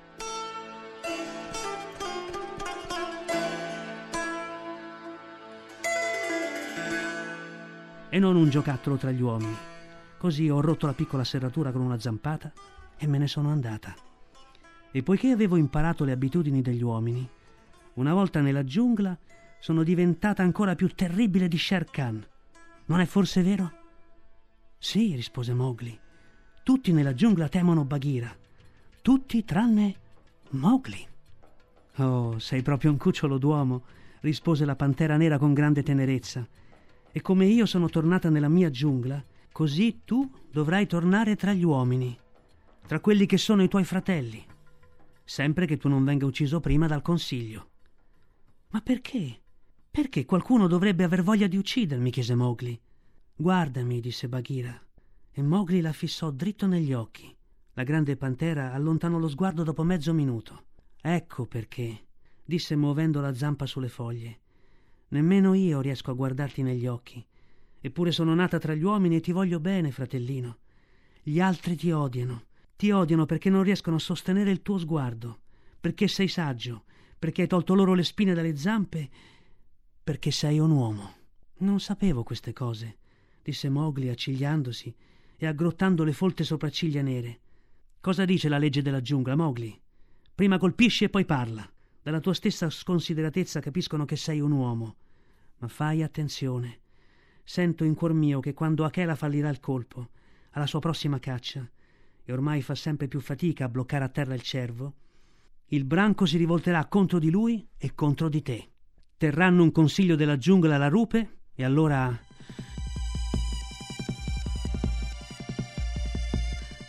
e 8.11 8.19
non 8.19 8.35
un 8.35 8.49
giocattolo 8.49 8.97
tra 8.97 9.09
gli 9.09 9.21
uomini. 9.21 9.70
Così 10.21 10.51
ho 10.51 10.61
rotto 10.61 10.85
la 10.85 10.93
piccola 10.93 11.23
serratura 11.23 11.71
con 11.71 11.81
una 11.81 11.99
zampata 11.99 12.53
e 12.95 13.07
me 13.07 13.17
ne 13.17 13.25
sono 13.25 13.49
andata. 13.49 13.95
E 14.91 15.01
poiché 15.01 15.31
avevo 15.31 15.55
imparato 15.55 16.03
le 16.03 16.11
abitudini 16.11 16.61
degli 16.61 16.83
uomini, 16.83 17.27
una 17.95 18.13
volta 18.13 18.39
nella 18.39 18.63
giungla 18.63 19.17
sono 19.59 19.81
diventata 19.81 20.43
ancora 20.43 20.75
più 20.75 20.89
terribile 20.89 21.47
di 21.47 21.57
Sher 21.57 21.85
Khan. 21.85 22.23
Non 22.85 22.99
è 22.99 23.05
forse 23.07 23.41
vero? 23.41 23.71
Sì, 24.77 25.15
rispose 25.15 25.55
Mowgli. 25.55 25.97
Tutti 26.61 26.91
nella 26.91 27.15
giungla 27.15 27.49
temono 27.49 27.83
Bagheera. 27.83 28.31
Tutti 29.01 29.43
tranne 29.43 29.95
Mowgli. 30.51 31.03
Oh, 31.95 32.37
sei 32.37 32.61
proprio 32.61 32.91
un 32.91 32.97
cucciolo 32.97 33.39
d'uomo, 33.39 33.85
rispose 34.19 34.65
la 34.65 34.75
pantera 34.75 35.17
nera 35.17 35.39
con 35.39 35.55
grande 35.55 35.81
tenerezza 35.81 36.47
e 37.11 37.21
come 37.21 37.45
io 37.45 37.65
sono 37.65 37.89
tornata 37.89 38.29
nella 38.29 38.49
mia 38.49 38.69
giungla, 38.69 39.21
così 39.51 40.01
tu 40.03 40.29
dovrai 40.49 40.87
tornare 40.87 41.35
tra 41.35 41.53
gli 41.53 41.63
uomini, 41.63 42.17
tra 42.87 42.99
quelli 42.99 43.25
che 43.25 43.37
sono 43.37 43.63
i 43.63 43.67
tuoi 43.67 43.83
fratelli, 43.83 44.45
sempre 45.23 45.65
che 45.65 45.77
tu 45.77 45.87
non 45.87 46.03
venga 46.03 46.25
ucciso 46.25 46.59
prima 46.59 46.87
dal 46.87 47.01
consiglio. 47.01 47.69
Ma 48.69 48.81
perché? 48.81 49.41
Perché 49.89 50.25
qualcuno 50.25 50.67
dovrebbe 50.67 51.03
aver 51.03 51.23
voglia 51.23 51.47
di 51.47 51.57
uccidermi? 51.57 52.11
chiese 52.11 52.35
Mowgli. 52.35 52.79
Guardami, 53.35 53.99
disse 53.99 54.29
Bagheera, 54.29 54.79
e 55.31 55.41
Mowgli 55.41 55.81
la 55.81 55.91
fissò 55.91 56.31
dritto 56.31 56.67
negli 56.67 56.93
occhi. 56.93 57.35
La 57.73 57.83
grande 57.83 58.15
pantera 58.15 58.73
allontanò 58.73 59.17
lo 59.17 59.27
sguardo 59.27 59.63
dopo 59.63 59.83
mezzo 59.83 60.13
minuto. 60.13 60.63
Ecco 61.01 61.45
perché, 61.45 62.05
disse 62.43 62.75
muovendo 62.75 63.19
la 63.21 63.33
zampa 63.33 63.65
sulle 63.65 63.89
foglie. 63.89 64.39
Nemmeno 65.09 65.53
io 65.53 65.81
riesco 65.81 66.11
a 66.11 66.13
guardarti 66.13 66.61
negli 66.61 66.87
occhi. 66.87 67.25
Eppure 67.83 68.11
sono 68.11 68.35
nata 68.35 68.59
tra 68.59 68.75
gli 68.75 68.83
uomini 68.83 69.15
e 69.15 69.21
ti 69.21 69.31
voglio 69.31 69.59
bene, 69.59 69.91
fratellino. 69.91 70.59
Gli 71.23 71.39
altri 71.39 71.75
ti 71.75 71.89
odiano. 71.91 72.45
Ti 72.75 72.91
odiano 72.91 73.25
perché 73.25 73.49
non 73.49 73.63
riescono 73.63 73.95
a 73.95 73.99
sostenere 73.99 74.51
il 74.51 74.61
tuo 74.61 74.77
sguardo, 74.77 75.41
perché 75.79 76.07
sei 76.07 76.27
saggio, 76.27 76.83
perché 77.17 77.41
hai 77.41 77.47
tolto 77.47 77.73
loro 77.73 77.93
le 77.93 78.03
spine 78.03 78.33
dalle 78.33 78.55
zampe, 78.55 79.09
perché 80.03 80.31
sei 80.31 80.59
un 80.59 80.71
uomo. 80.71 81.13
Non 81.57 81.79
sapevo 81.79 82.23
queste 82.23 82.53
cose, 82.53 82.97
disse 83.41 83.69
Mowgli 83.69 84.07
accigliandosi 84.07 84.95
e 85.37 85.45
aggrottando 85.45 86.03
le 86.03 86.13
folte 86.13 86.43
sopracciglia 86.43 87.01
nere. 87.01 87.39
Cosa 87.99 88.25
dice 88.25 88.49
la 88.49 88.57
legge 88.57 88.81
della 88.81 89.01
giungla, 89.01 89.35
Mowgli? 89.35 89.79
Prima 90.33 90.57
colpisci 90.57 91.03
e 91.03 91.09
poi 91.09 91.25
parla. 91.25 91.67
Dalla 92.01 92.19
tua 92.19 92.33
stessa 92.33 92.67
sconsideratezza 92.67 93.59
capiscono 93.59 94.05
che 94.05 94.15
sei 94.15 94.39
un 94.39 94.51
uomo. 94.51 94.95
Ma 95.57 95.67
fai 95.67 96.01
attenzione. 96.01 96.80
Sento 97.43 97.83
in 97.83 97.95
cuor 97.95 98.13
mio 98.13 98.39
che 98.39 98.53
quando 98.53 98.85
Achela 98.85 99.15
fallirà 99.15 99.49
il 99.49 99.59
colpo, 99.59 100.09
alla 100.51 100.67
sua 100.67 100.79
prossima 100.79 101.19
caccia, 101.19 101.69
e 102.23 102.31
ormai 102.31 102.61
fa 102.61 102.75
sempre 102.75 103.07
più 103.07 103.19
fatica 103.19 103.65
a 103.65 103.69
bloccare 103.69 104.03
a 104.03 104.09
terra 104.09 104.33
il 104.33 104.41
cervo, 104.41 104.95
il 105.73 105.85
branco 105.85 106.25
si 106.25 106.37
rivolterà 106.37 106.85
contro 106.87 107.17
di 107.17 107.29
lui 107.29 107.65
e 107.77 107.95
contro 107.95 108.27
di 108.27 108.41
te. 108.41 108.69
Terranno 109.15 109.63
un 109.63 109.71
consiglio 109.71 110.15
della 110.15 110.37
giungla 110.37 110.75
alla 110.75 110.89
rupe 110.89 111.37
e 111.53 111.63
allora... 111.63 112.19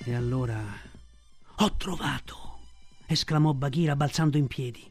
E 0.05 0.15
allora... 0.15 0.61
Ho 1.59 1.77
trovato! 1.77 2.59
esclamò 3.07 3.53
Bagheera 3.53 3.95
balzando 3.95 4.37
in 4.37 4.49
piedi. 4.49 4.91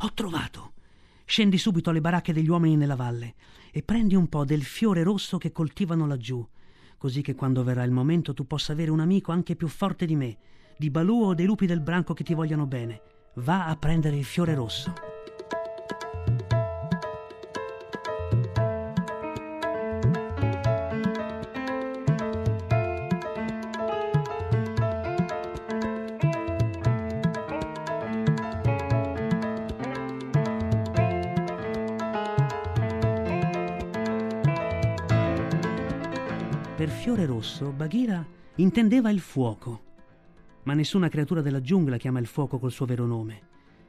Ho 0.00 0.12
trovato. 0.12 0.72
Scendi 1.30 1.58
subito 1.58 1.90
alle 1.90 2.00
baracche 2.00 2.32
degli 2.32 2.48
uomini 2.48 2.76
nella 2.76 2.96
valle 2.96 3.34
e 3.70 3.84
prendi 3.84 4.16
un 4.16 4.28
po' 4.28 4.44
del 4.44 4.64
fiore 4.64 5.04
rosso 5.04 5.38
che 5.38 5.52
coltivano 5.52 6.04
laggiù. 6.04 6.44
così 6.98 7.22
che 7.22 7.36
quando 7.36 7.62
verrà 7.62 7.84
il 7.84 7.92
momento 7.92 8.34
tu 8.34 8.48
possa 8.48 8.72
avere 8.72 8.90
un 8.90 8.98
amico 8.98 9.30
anche 9.30 9.54
più 9.54 9.68
forte 9.68 10.06
di 10.06 10.16
me, 10.16 10.36
di 10.76 10.90
Balù 10.90 11.22
o 11.22 11.34
dei 11.34 11.46
lupi 11.46 11.66
del 11.66 11.82
branco 11.82 12.14
che 12.14 12.24
ti 12.24 12.34
vogliano 12.34 12.66
bene. 12.66 13.00
Va 13.34 13.66
a 13.66 13.76
prendere 13.76 14.16
il 14.16 14.24
fiore 14.24 14.54
rosso. 14.56 15.09
Rosso 37.60 37.72
Bagheera 37.72 38.26
intendeva 38.56 39.10
il 39.10 39.20
fuoco, 39.20 39.82
ma 40.62 40.72
nessuna 40.72 41.08
creatura 41.08 41.42
della 41.42 41.60
giungla 41.60 41.98
chiama 41.98 42.18
il 42.18 42.26
fuoco 42.26 42.58
col 42.58 42.70
suo 42.70 42.86
vero 42.86 43.04
nome. 43.04 43.48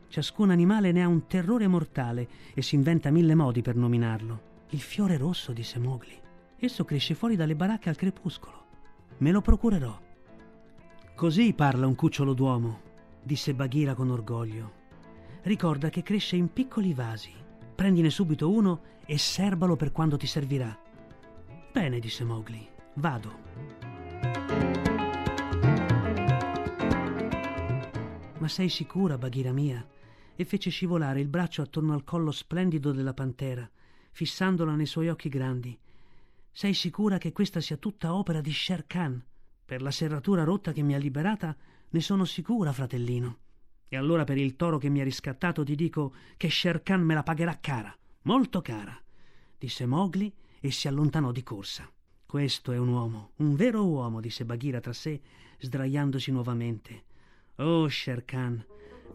Ciascun 0.10 0.50
animale 0.50 0.92
ne 0.92 1.04
ha 1.04 1.08
un 1.08 1.26
terrore 1.26 1.68
mortale 1.68 2.28
e 2.54 2.62
si 2.62 2.76
inventa 2.76 3.10
mille 3.12 3.34
modi 3.34 3.62
per 3.62 3.76
nominarlo. 3.76 4.50
Il 4.72 4.82
fiore 4.82 5.16
rosso, 5.16 5.54
disse 5.54 5.80
Mowgli. 5.80 6.20
Esso 6.58 6.84
cresce 6.84 7.16
fuori 7.16 7.38
dalle 7.38 7.56
baracche 7.56 7.88
al 7.88 7.96
crepuscolo. 7.96 8.66
Me 9.20 9.32
lo 9.32 9.40
procurerò. 9.40 9.98
Così 11.16 11.54
parla 11.54 11.88
un 11.88 11.96
cucciolo 11.96 12.34
d'uomo, 12.34 12.82
disse 13.24 13.54
Bagheera 13.54 13.94
con 13.94 14.10
orgoglio. 14.10 14.80
Ricorda 15.44 15.90
che 15.90 16.04
cresce 16.04 16.36
in 16.36 16.52
piccoli 16.52 16.94
vasi. 16.94 17.32
Prendine 17.74 18.10
subito 18.10 18.52
uno 18.52 18.82
e 19.06 19.18
serbalo 19.18 19.78
per 19.78 19.94
quando 19.94 20.18
ti 20.18 20.28
servirà. 20.28 20.78
Bene, 21.72 22.00
disse 22.00 22.26
Mowgli. 22.26 22.68
Vado. 22.94 23.40
Ma 28.38 28.48
sei 28.48 28.70
sicura, 28.70 29.18
Bagheera 29.18 29.52
mia? 29.52 29.86
E 30.36 30.46
fece 30.46 30.70
scivolare 30.70 31.22
il 31.22 31.28
braccio 31.28 31.62
attorno 31.62 31.94
al 31.94 32.04
collo 32.04 32.32
splendido 32.32 32.92
della 32.92 33.14
pantera, 33.14 33.70
fissandola 34.12 34.76
nei 34.76 34.88
suoi 34.88 35.10
occhi 35.10 35.30
grandi. 35.30 35.78
Sei 36.52 36.74
sicura 36.74 37.18
che 37.18 37.32
questa 37.32 37.62
sia 37.62 37.78
tutta 37.78 38.14
opera 38.14 38.42
di 38.42 38.52
Sher 38.52 38.86
Khan? 38.88 39.24
Per 39.64 39.82
la 39.82 39.92
serratura 39.92 40.44
rotta 40.44 40.74
che 40.74 40.82
mi 40.82 40.96
ha 40.96 40.98
liberata, 40.98 41.56
ne 41.90 42.02
sono 42.02 42.26
sicura, 42.26 42.74
fratellino. 42.74 43.38
E 43.88 43.96
allora 43.96 44.24
per 44.24 44.38
il 44.38 44.56
toro 44.56 44.78
che 44.78 44.90
mi 44.90 45.02
ha 45.02 45.04
riscattato 45.04 45.64
ti 45.64 45.76
dico 45.76 46.14
che 46.36 46.50
Sher 46.50 46.82
Khan 46.82 47.02
me 47.02 47.14
la 47.14 47.24
pagherà 47.24 47.58
cara, 47.60 47.96
molto 48.24 48.62
cara, 48.62 49.00
disse 49.58 49.86
Mowgli 49.86 50.32
e 50.60 50.72
si 50.72 50.88
allontanò 50.88 51.32
di 51.32 51.44
corsa. 51.44 51.90
Questo 52.32 52.72
è 52.72 52.78
un 52.78 52.88
uomo, 52.88 53.32
un 53.40 53.56
vero 53.56 53.86
uomo, 53.86 54.22
disse 54.22 54.46
Bagheera 54.46 54.80
tra 54.80 54.94
sé, 54.94 55.20
sdraiandosi 55.60 56.32
nuovamente. 56.32 57.04
Oh, 57.58 57.90
Sher 57.90 58.24
Khan, 58.24 58.66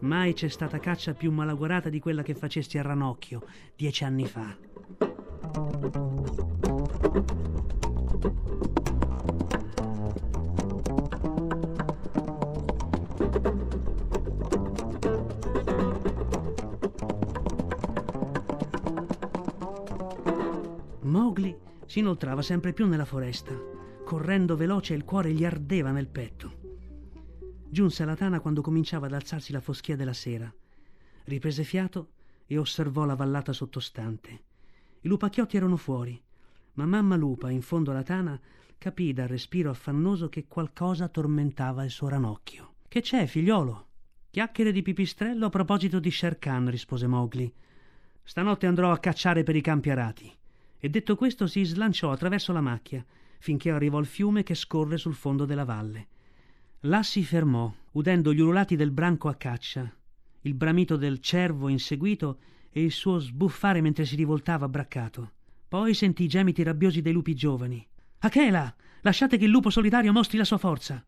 mai 0.01 0.33
c'è 0.33 0.47
stata 0.49 0.77
caccia 0.77 1.15
più 1.15 1.31
malaugurata 1.31 1.89
di 1.89 1.99
quella 1.99 2.21
che 2.21 2.35
facesti 2.35 2.77
a 2.77 2.83
Ranocchio 2.83 3.43
dieci 3.75 4.03
anni 4.03 4.27
fa. 4.27 4.55
Mowgli 21.01 21.65
si 21.87 21.99
inoltrava 21.99 22.41
sempre 22.41 22.73
più 22.73 22.85
nella 22.85 23.05
foresta. 23.05 23.55
Correndo 24.05 24.55
veloce 24.55 24.93
il 24.93 25.03
cuore 25.03 25.33
gli 25.33 25.43
ardeva 25.43 25.91
nel 25.91 26.07
petto. 26.07 26.59
Giunse 27.69 28.03
alla 28.03 28.15
tana 28.15 28.39
quando 28.39 28.61
cominciava 28.61 29.07
ad 29.07 29.13
alzarsi 29.13 29.51
la 29.51 29.59
foschia 29.59 29.95
della 29.95 30.13
sera. 30.13 30.53
Riprese 31.23 31.63
fiato 31.63 32.11
e 32.45 32.57
osservò 32.57 33.05
la 33.05 33.15
vallata 33.15 33.51
sottostante. 33.51 34.43
I 35.01 35.07
lupacchiotti 35.07 35.57
erano 35.57 35.75
fuori, 35.75 36.21
ma 36.73 36.85
mamma 36.85 37.15
lupa, 37.15 37.49
in 37.49 37.61
fondo 37.61 37.91
alla 37.91 38.03
tana, 38.03 38.39
capì 38.77 39.11
dal 39.11 39.27
respiro 39.27 39.69
affannoso 39.69 40.29
che 40.29 40.45
qualcosa 40.47 41.07
tormentava 41.07 41.83
il 41.83 41.89
suo 41.89 42.07
ranocchio. 42.07 42.75
Che 42.87 43.01
c'è, 43.01 43.25
figliolo? 43.25 43.85
Chiacchiere 44.29 44.71
di 44.71 44.81
pipistrello 44.81 45.47
a 45.47 45.49
proposito 45.49 45.99
di 45.99 46.11
Sher 46.11 46.37
Khan, 46.37 46.69
rispose 46.69 47.07
Mowgli. 47.07 47.51
Stanotte 48.23 48.67
andrò 48.67 48.91
a 48.91 48.99
cacciare 48.99 49.43
per 49.43 49.55
i 49.55 49.61
campi 49.61 49.89
arati. 49.89 50.31
E 50.79 50.89
detto 50.89 51.15
questo 51.15 51.47
si 51.47 51.63
slanciò 51.63 52.11
attraverso 52.11 52.53
la 52.53 52.61
macchia, 52.61 53.05
finché 53.39 53.71
arrivò 53.71 53.97
al 53.97 54.05
fiume 54.05 54.43
che 54.43 54.55
scorre 54.55 54.97
sul 54.97 55.15
fondo 55.15 55.45
della 55.45 55.65
valle. 55.65 56.07
Là 56.81 57.03
si 57.03 57.23
fermò, 57.23 57.73
udendo 57.93 58.33
gli 58.33 58.39
ululati 58.39 58.75
del 58.75 58.91
branco 58.91 59.27
a 59.29 59.35
caccia, 59.35 59.91
il 60.41 60.53
bramito 60.53 60.95
del 60.95 61.19
cervo 61.19 61.67
inseguito 61.67 62.39
e 62.69 62.81
il 62.83 62.91
suo 62.91 63.19
sbuffare 63.19 63.81
mentre 63.81 64.05
si 64.05 64.15
rivoltava 64.15 64.69
braccato. 64.69 65.31
Poi 65.67 65.93
sentì 65.93 66.23
i 66.23 66.27
gemiti 66.27 66.63
rabbiosi 66.63 67.01
dei 67.01 67.13
lupi 67.13 67.35
giovani. 67.35 67.85
Achela! 68.19 68.73
Lasciate 69.01 69.37
che 69.37 69.45
il 69.45 69.51
lupo 69.51 69.69
solitario 69.69 70.11
mostri 70.11 70.37
la 70.37 70.43
sua 70.43 70.57
forza. 70.57 71.03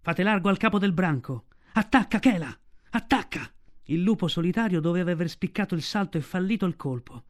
Fate 0.00 0.22
largo 0.22 0.48
al 0.48 0.56
capo 0.56 0.78
del 0.78 0.92
branco. 0.92 1.46
Attacca, 1.72 2.16
Achela! 2.16 2.56
Attacca! 2.90 3.52
Il 3.84 4.02
lupo 4.02 4.28
solitario 4.28 4.80
doveva 4.80 5.10
aver 5.10 5.28
spiccato 5.28 5.74
il 5.74 5.82
salto 5.82 6.16
e 6.16 6.22
fallito 6.22 6.64
il 6.64 6.76
colpo, 6.76 7.24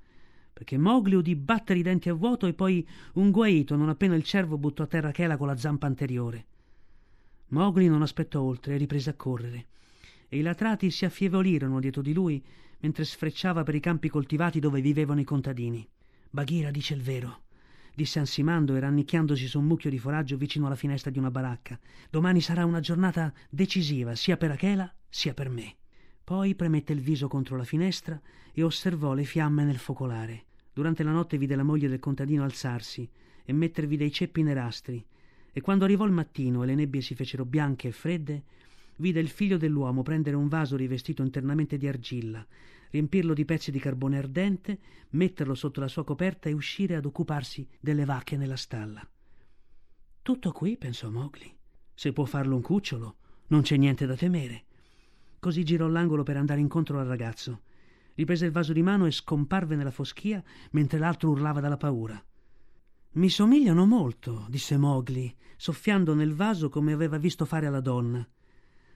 perché 0.60 0.76
Mowgli 0.76 1.14
udì 1.14 1.34
battere 1.36 1.78
i 1.78 1.82
denti 1.82 2.10
a 2.10 2.12
vuoto 2.12 2.46
e 2.46 2.52
poi 2.52 2.86
un 3.14 3.30
guaito 3.30 3.76
non 3.76 3.88
appena 3.88 4.14
il 4.14 4.22
cervo 4.22 4.58
buttò 4.58 4.82
a 4.82 4.86
terra 4.86 5.08
Achela 5.08 5.38
con 5.38 5.46
la 5.46 5.56
zampa 5.56 5.86
anteriore. 5.86 6.44
Mowgli 7.48 7.88
non 7.88 8.02
aspettò 8.02 8.42
oltre 8.42 8.74
e 8.74 8.76
riprese 8.76 9.08
a 9.08 9.14
correre, 9.14 9.66
e 10.28 10.36
i 10.36 10.42
latrati 10.42 10.90
si 10.90 11.06
affievolirono 11.06 11.80
dietro 11.80 12.02
di 12.02 12.12
lui 12.12 12.44
mentre 12.80 13.06
sfrecciava 13.06 13.62
per 13.62 13.74
i 13.74 13.80
campi 13.80 14.10
coltivati 14.10 14.60
dove 14.60 14.82
vivevano 14.82 15.20
i 15.20 15.24
contadini. 15.24 15.88
Bagheera 16.28 16.70
dice 16.70 16.92
il 16.92 17.00
vero, 17.00 17.44
disse 17.94 18.18
ansimando 18.18 18.76
e 18.76 18.80
rannicchiandosi 18.80 19.46
su 19.46 19.60
un 19.60 19.64
mucchio 19.64 19.88
di 19.88 19.98
foraggio 19.98 20.36
vicino 20.36 20.66
alla 20.66 20.76
finestra 20.76 21.10
di 21.10 21.18
una 21.18 21.30
baracca. 21.30 21.80
Domani 22.10 22.42
sarà 22.42 22.66
una 22.66 22.80
giornata 22.80 23.32
decisiva 23.48 24.14
sia 24.14 24.36
per 24.36 24.50
Achela 24.50 24.92
sia 25.08 25.32
per 25.32 25.48
me. 25.48 25.76
Poi 26.22 26.54
premette 26.54 26.92
il 26.92 27.00
viso 27.00 27.28
contro 27.28 27.56
la 27.56 27.64
finestra 27.64 28.20
e 28.52 28.62
osservò 28.62 29.14
le 29.14 29.24
fiamme 29.24 29.64
nel 29.64 29.78
focolare. 29.78 30.44
Durante 30.72 31.02
la 31.02 31.12
notte 31.12 31.38
vide 31.38 31.56
la 31.56 31.62
moglie 31.62 31.88
del 31.88 31.98
contadino 31.98 32.44
alzarsi 32.44 33.08
e 33.44 33.52
mettervi 33.52 33.96
dei 33.96 34.12
ceppi 34.12 34.42
nerastri 34.42 35.04
e 35.52 35.60
quando 35.60 35.84
arrivò 35.84 36.04
il 36.04 36.12
mattino 36.12 36.62
e 36.62 36.66
le 36.66 36.74
nebbie 36.74 37.00
si 37.00 37.14
fecero 37.14 37.44
bianche 37.44 37.88
e 37.88 37.92
fredde, 37.92 38.42
vide 38.96 39.20
il 39.20 39.28
figlio 39.28 39.56
dell'uomo 39.56 40.02
prendere 40.02 40.36
un 40.36 40.48
vaso 40.48 40.76
rivestito 40.76 41.22
internamente 41.22 41.76
di 41.76 41.88
argilla, 41.88 42.46
riempirlo 42.90 43.34
di 43.34 43.44
pezzi 43.44 43.70
di 43.70 43.78
carbone 43.78 44.18
ardente, 44.18 44.78
metterlo 45.10 45.54
sotto 45.54 45.80
la 45.80 45.88
sua 45.88 46.04
coperta 46.04 46.48
e 46.48 46.52
uscire 46.52 46.94
ad 46.94 47.04
occuparsi 47.04 47.66
delle 47.80 48.04
vacche 48.04 48.36
nella 48.36 48.56
stalla. 48.56 49.06
Tutto 50.22 50.52
qui, 50.52 50.76
pensò 50.76 51.10
Mowgli. 51.10 51.52
Se 51.94 52.12
può 52.12 52.24
farlo 52.24 52.54
un 52.54 52.62
cucciolo, 52.62 53.16
non 53.48 53.62
c'è 53.62 53.76
niente 53.76 54.06
da 54.06 54.14
temere. 54.14 54.64
Così 55.38 55.64
girò 55.64 55.88
l'angolo 55.88 56.22
per 56.22 56.36
andare 56.36 56.60
incontro 56.60 57.00
al 57.00 57.06
ragazzo. 57.06 57.62
Riprese 58.20 58.44
il 58.44 58.52
vaso 58.52 58.74
di 58.74 58.82
mano 58.82 59.06
e 59.06 59.12
scomparve 59.12 59.76
nella 59.76 59.90
foschia 59.90 60.44
mentre 60.72 60.98
l'altro 60.98 61.30
urlava 61.30 61.58
dalla 61.58 61.78
paura. 61.78 62.22
Mi 63.12 63.30
somigliano 63.30 63.86
molto, 63.86 64.44
disse 64.50 64.76
Mowgli, 64.76 65.34
soffiando 65.56 66.12
nel 66.12 66.34
vaso 66.34 66.68
come 66.68 66.92
aveva 66.92 67.16
visto 67.16 67.46
fare 67.46 67.66
alla 67.66 67.80
donna. 67.80 68.28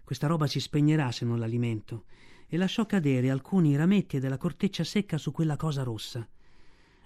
Questa 0.05 0.27
roba 0.27 0.47
si 0.47 0.61
spegnerà 0.61 1.11
se 1.11 1.25
non 1.25 1.39
l'alimento. 1.39 2.05
E 2.47 2.59
lasciò 2.59 2.85
cadere 2.85 3.31
alcuni 3.31 3.75
rametti 3.77 4.19
della 4.19 4.37
corteccia 4.37 4.85
secca 4.85 5.17
su 5.17 5.33
quella 5.33 5.57
cosa 5.57 5.83
rossa. 5.83 6.29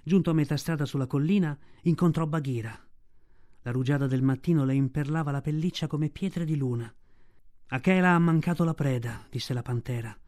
Giunto 0.02 0.30
a 0.30 0.34
metà 0.34 0.56
strada 0.56 0.86
sulla 0.86 1.06
collina, 1.06 1.56
incontrò 1.82 2.26
Bagheera. 2.26 2.76
La 3.62 3.70
rugiada 3.70 4.08
del 4.08 4.22
mattino 4.22 4.64
le 4.64 4.74
imperlava 4.74 5.30
la 5.30 5.40
pelliccia 5.40 5.86
come 5.86 6.08
pietre 6.08 6.44
di 6.44 6.56
luna. 6.56 6.92
Achela 7.68 8.10
ha 8.10 8.18
mancato 8.18 8.64
la 8.64 8.74
preda, 8.74 9.24
disse 9.30 9.54
la 9.54 9.62
pantera. 9.62 10.18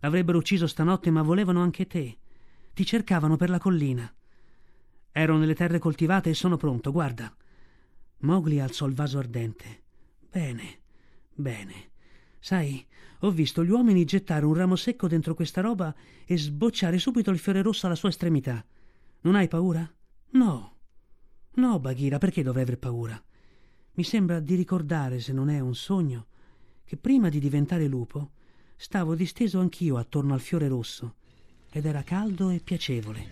L'avrebbero 0.00 0.38
ucciso 0.38 0.66
stanotte, 0.66 1.10
ma 1.10 1.22
volevano 1.22 1.60
anche 1.60 1.86
te. 1.86 2.18
Ti 2.72 2.84
cercavano 2.84 3.36
per 3.36 3.50
la 3.50 3.58
collina. 3.58 4.12
Ero 5.12 5.36
nelle 5.36 5.54
terre 5.54 5.78
coltivate 5.78 6.30
e 6.30 6.34
sono 6.34 6.56
pronto, 6.56 6.92
guarda. 6.92 7.34
Mowgli 8.18 8.58
alzò 8.58 8.86
il 8.86 8.94
vaso 8.94 9.18
ardente. 9.18 9.82
Bene, 10.30 10.80
bene. 11.34 11.90
Sai, 12.38 12.86
ho 13.20 13.30
visto 13.30 13.64
gli 13.64 13.70
uomini 13.70 14.04
gettare 14.04 14.46
un 14.46 14.54
ramo 14.54 14.76
secco 14.76 15.08
dentro 15.08 15.34
questa 15.34 15.60
roba 15.60 15.94
e 16.24 16.38
sbocciare 16.38 16.98
subito 16.98 17.30
il 17.30 17.38
fiore 17.38 17.60
rosso 17.60 17.86
alla 17.86 17.94
sua 17.94 18.08
estremità. 18.08 18.64
Non 19.22 19.34
hai 19.34 19.48
paura? 19.48 19.90
No. 20.30 20.76
No, 21.54 21.78
Bagheera, 21.80 22.18
perché 22.18 22.42
dovrei 22.42 22.62
aver 22.62 22.78
paura? 22.78 23.22
Mi 23.94 24.04
sembra 24.04 24.40
di 24.40 24.54
ricordare, 24.54 25.20
se 25.20 25.32
non 25.32 25.50
è 25.50 25.60
un 25.60 25.74
sogno, 25.74 26.28
che 26.84 26.96
prima 26.96 27.28
di 27.28 27.38
diventare 27.38 27.86
lupo 27.86 28.30
stavo 28.82 29.14
disteso 29.14 29.60
anch'io 29.60 29.98
attorno 29.98 30.32
al 30.32 30.40
fiore 30.40 30.66
rosso 30.66 31.16
ed 31.70 31.84
era 31.84 32.02
caldo 32.02 32.48
e 32.48 32.60
piacevole. 32.60 33.28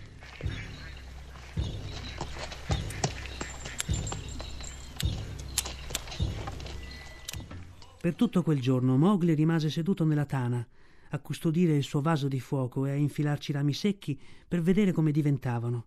Per 7.99 8.13
tutto 8.13 8.43
quel 8.43 8.61
giorno 8.61 8.95
Mowgli 8.95 9.33
rimase 9.33 9.71
seduto 9.71 10.05
nella 10.05 10.25
tana 10.25 10.65
a 11.09 11.19
custodire 11.19 11.75
il 11.75 11.83
suo 11.83 12.01
vaso 12.01 12.27
di 12.27 12.39
fuoco 12.39 12.85
e 12.85 12.91
a 12.91 12.95
infilarci 12.95 13.51
rami 13.51 13.73
secchi 13.73 14.17
per 14.47 14.61
vedere 14.61 14.91
come 14.91 15.11
diventavano. 15.11 15.85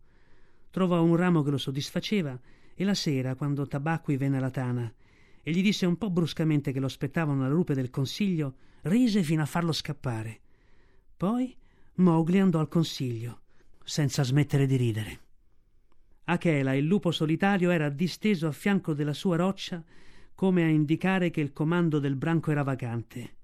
Trovò 0.71 1.01
un 1.01 1.15
ramo 1.15 1.45
che 1.45 1.51
lo 1.51 1.59
soddisfaceva 1.59 2.37
e 2.75 2.83
la 2.83 2.95
sera, 2.95 3.37
quando 3.37 3.69
Tabacqui 3.69 4.17
venne 4.17 4.39
alla 4.39 4.51
tana 4.51 4.93
e 5.43 5.51
gli 5.51 5.63
disse 5.63 5.87
un 5.87 5.97
po' 5.97 6.11
bruscamente 6.11 6.73
che 6.73 6.81
lo 6.81 6.87
aspettavano 6.87 7.45
alla 7.45 7.53
rupe 7.53 7.75
del 7.75 7.91
consiglio, 7.91 8.55
rise 8.83 9.23
fino 9.23 9.43
a 9.43 9.47
farlo 9.47 9.73
scappare. 9.73 10.41
Poi 11.17 11.55
Mowgli 11.95 12.39
andò 12.39 12.61
al 12.61 12.69
consiglio, 12.69 13.41
senza 13.85 14.23
smettere 14.23 14.67
di 14.67 14.77
ridere. 14.77 15.21
Achela, 16.25 16.75
il 16.75 16.85
lupo 16.85 17.11
solitario, 17.11 17.71
era 17.71 17.89
disteso 17.89 18.47
a 18.47 18.53
fianco 18.53 18.95
della 18.95 19.13
sua 19.13 19.37
roccia 19.37 19.85
come 20.35 20.63
a 20.63 20.69
indicare 20.69 21.31
che 21.31 21.41
il 21.41 21.53
comando 21.53 21.99
del 21.99 22.17
branco 22.17 22.51
era 22.51 22.63
vacante. 22.63 23.37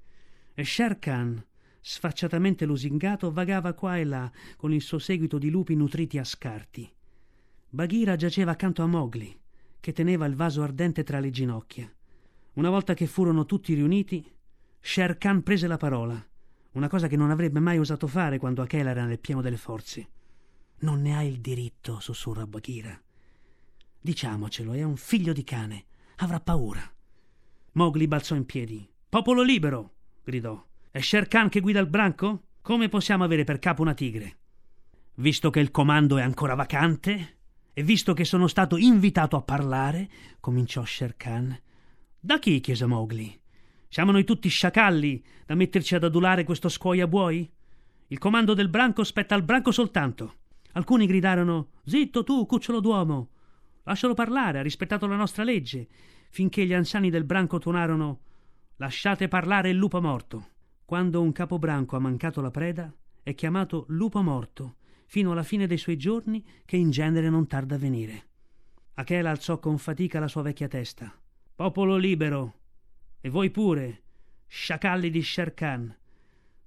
E 0.54 0.64
Sher 0.64 0.98
Khan, 0.98 1.44
sfacciatamente 1.80 2.64
lusingato, 2.64 3.32
vagava 3.32 3.72
qua 3.72 3.98
e 3.98 4.04
là 4.04 4.30
con 4.56 4.72
il 4.72 4.82
suo 4.82 4.98
seguito 4.98 5.38
di 5.38 5.50
lupi 5.50 5.74
nutriti 5.74 6.18
a 6.18 6.24
scarti. 6.24 6.90
Bagheera 7.70 8.16
giaceva 8.16 8.52
accanto 8.52 8.82
a 8.82 8.86
Mowgli, 8.86 9.36
che 9.80 9.92
teneva 9.92 10.26
il 10.26 10.35
vaso 10.35 10.62
ardente 10.62 11.02
tra 11.02 11.20
le 11.20 11.30
ginocchia. 11.30 11.92
Una 12.54 12.70
volta 12.70 12.94
che 12.94 13.06
furono 13.06 13.44
tutti 13.44 13.75
riuniti, 13.75 14.25
Sher 14.80 15.18
Khan 15.18 15.42
prese 15.42 15.66
la 15.66 15.76
parola, 15.76 16.25
una 16.73 16.88
cosa 16.88 17.08
che 17.08 17.16
non 17.16 17.30
avrebbe 17.30 17.61
mai 17.61 17.78
osato 17.78 18.06
fare 18.06 18.38
quando 18.38 18.62
Akela 18.62 18.90
era 18.90 19.04
nel 19.04 19.18
pieno 19.18 19.40
delle 19.40 19.56
forze. 19.56 20.08
Non 20.80 21.00
ne 21.02 21.16
ha 21.16 21.23
il 21.23 21.40
diritto, 21.40 21.99
sussurra 21.99 22.47
Bagheera. 22.47 23.00
Diciamocelo, 24.00 24.73
è 24.75 24.82
un 24.82 24.97
figlio 24.97 25.32
di 25.32 25.42
cane. 25.42 25.87
Avrà 26.16 26.40
paura. 26.40 26.80
Mowgli 27.73 28.06
balzò 28.06 28.35
in 28.35 28.47
piedi. 28.47 28.88
Popolo 29.08 29.42
libero! 29.42 29.94
gridò. 30.23 30.64
È 30.90 31.00
Sher 31.00 31.26
Khan 31.26 31.49
che 31.49 31.61
guida 31.61 31.80
il 31.80 31.88
branco? 31.88 32.44
Come 32.62 32.88
possiamo 32.88 33.25
avere 33.25 33.44
per 33.44 33.58
capo 33.58 33.82
una 33.82 33.94
tigre? 33.94 34.37
Visto 35.14 35.50
che 35.50 35.61
il 35.61 35.70
comando 35.70 36.16
è 36.16 36.23
ancora 36.23 36.54
vacante, 36.54 37.38
e 37.78 37.85
visto 37.85 38.12
che 38.12 38.25
sono 38.25 38.49
stato 38.49 38.76
invitato 38.76 39.37
a 39.37 39.42
parlare, 39.42 40.08
cominciò 40.40 40.85
Sher 40.85 41.16
Khan. 41.16 41.56
Da 42.18 42.40
chi? 42.40 42.58
chiese 42.58 42.87
Mowgli. 42.87 43.32
Siamo 43.88 44.11
noi 44.11 44.25
tutti 44.25 44.49
sciacalli 44.49 45.23
da 45.47 45.54
metterci 45.54 45.94
ad 45.94 46.02
adulare 46.02 46.42
questo 46.42 46.68
scuoia 46.68 47.06
buoi? 47.06 47.49
Il 48.08 48.18
comando 48.18 48.54
del 48.54 48.68
branco 48.68 49.04
spetta 49.04 49.37
al 49.37 49.44
branco 49.44 49.70
soltanto. 49.70 50.38
Alcuni 50.73 51.06
gridarono 51.06 51.68
Zitto 51.85 52.25
tu, 52.25 52.47
cucciolo 52.47 52.80
d'uomo. 52.80 53.28
Lascialo 53.85 54.14
parlare, 54.14 54.58
ha 54.58 54.62
rispettato 54.62 55.06
la 55.06 55.14
nostra 55.14 55.44
legge, 55.44 55.87
finché 56.30 56.66
gli 56.66 56.75
anziani 56.75 57.11
del 57.11 57.23
branco 57.23 57.61
tuonarono 57.61 58.23
Lasciate 58.78 59.28
parlare 59.28 59.70
il 59.70 59.76
lupo 59.76 60.00
morto. 60.00 60.49
Quando 60.85 61.23
un 61.23 61.30
capobranco 61.30 61.94
ha 61.94 62.00
mancato 62.00 62.40
la 62.40 62.50
preda, 62.50 62.92
è 63.23 63.37
chiamato 63.37 63.85
lupo 63.90 64.20
morto, 64.20 64.77
fino 65.08 65.32
alla 65.32 65.42
fine 65.42 65.66
dei 65.66 65.78
suoi 65.78 65.96
giorni, 65.96 66.44
che 66.66 66.76
in 66.76 66.90
genere 66.90 67.30
non 67.30 67.46
tarda 67.46 67.76
a 67.76 67.78
venire. 67.78 68.26
Achela 68.94 69.30
alzò 69.30 69.58
con 69.58 69.78
fatica 69.78 70.20
la 70.20 70.28
sua 70.28 70.42
vecchia 70.42 70.68
testa. 70.68 71.18
Popolo 71.54 71.96
libero! 71.96 72.58
E 73.18 73.30
voi 73.30 73.50
pure, 73.50 74.02
sciacalli 74.46 75.08
di 75.08 75.22
Sher 75.22 75.54
Khan. 75.54 75.96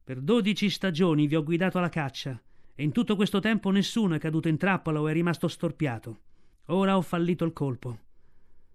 Per 0.04 0.20
dodici 0.22 0.72
stagioni 0.72 1.28
vi 1.28 1.36
ho 1.36 1.44
guidato 1.44 1.78
alla 1.78 1.90
caccia 1.90 2.42
e 2.74 2.84
in 2.84 2.92
tutto 2.92 3.16
questo 3.16 3.40
tempo 3.40 3.70
nessuno 3.70 4.16
è 4.16 4.20
caduto 4.20 4.48
in 4.48 4.58
trappola 4.58 5.00
o 5.00 5.08
è 5.08 5.14
rimasto 5.14 5.48
storpiato. 5.48 6.20
Ora 6.66 6.98
ho 6.98 7.02
fallito 7.02 7.46
il 7.46 7.54
colpo. 7.54 8.00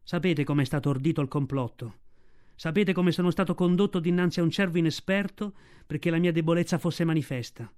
Sapete 0.04 0.44
come 0.44 0.62
è 0.62 0.64
stato 0.64 0.90
ordito 0.90 1.20
il 1.20 1.28
complotto. 1.28 1.94
Sapete 2.54 2.92
come 2.92 3.10
sono 3.10 3.32
stato 3.32 3.56
condotto 3.56 3.98
dinanzi 3.98 4.38
a 4.38 4.44
un 4.44 4.50
cervo 4.50 4.78
inesperto 4.78 5.54
perché 5.84 6.08
la 6.10 6.18
mia 6.18 6.30
debolezza 6.30 6.78
fosse 6.78 7.04
manifesta. 7.04 7.68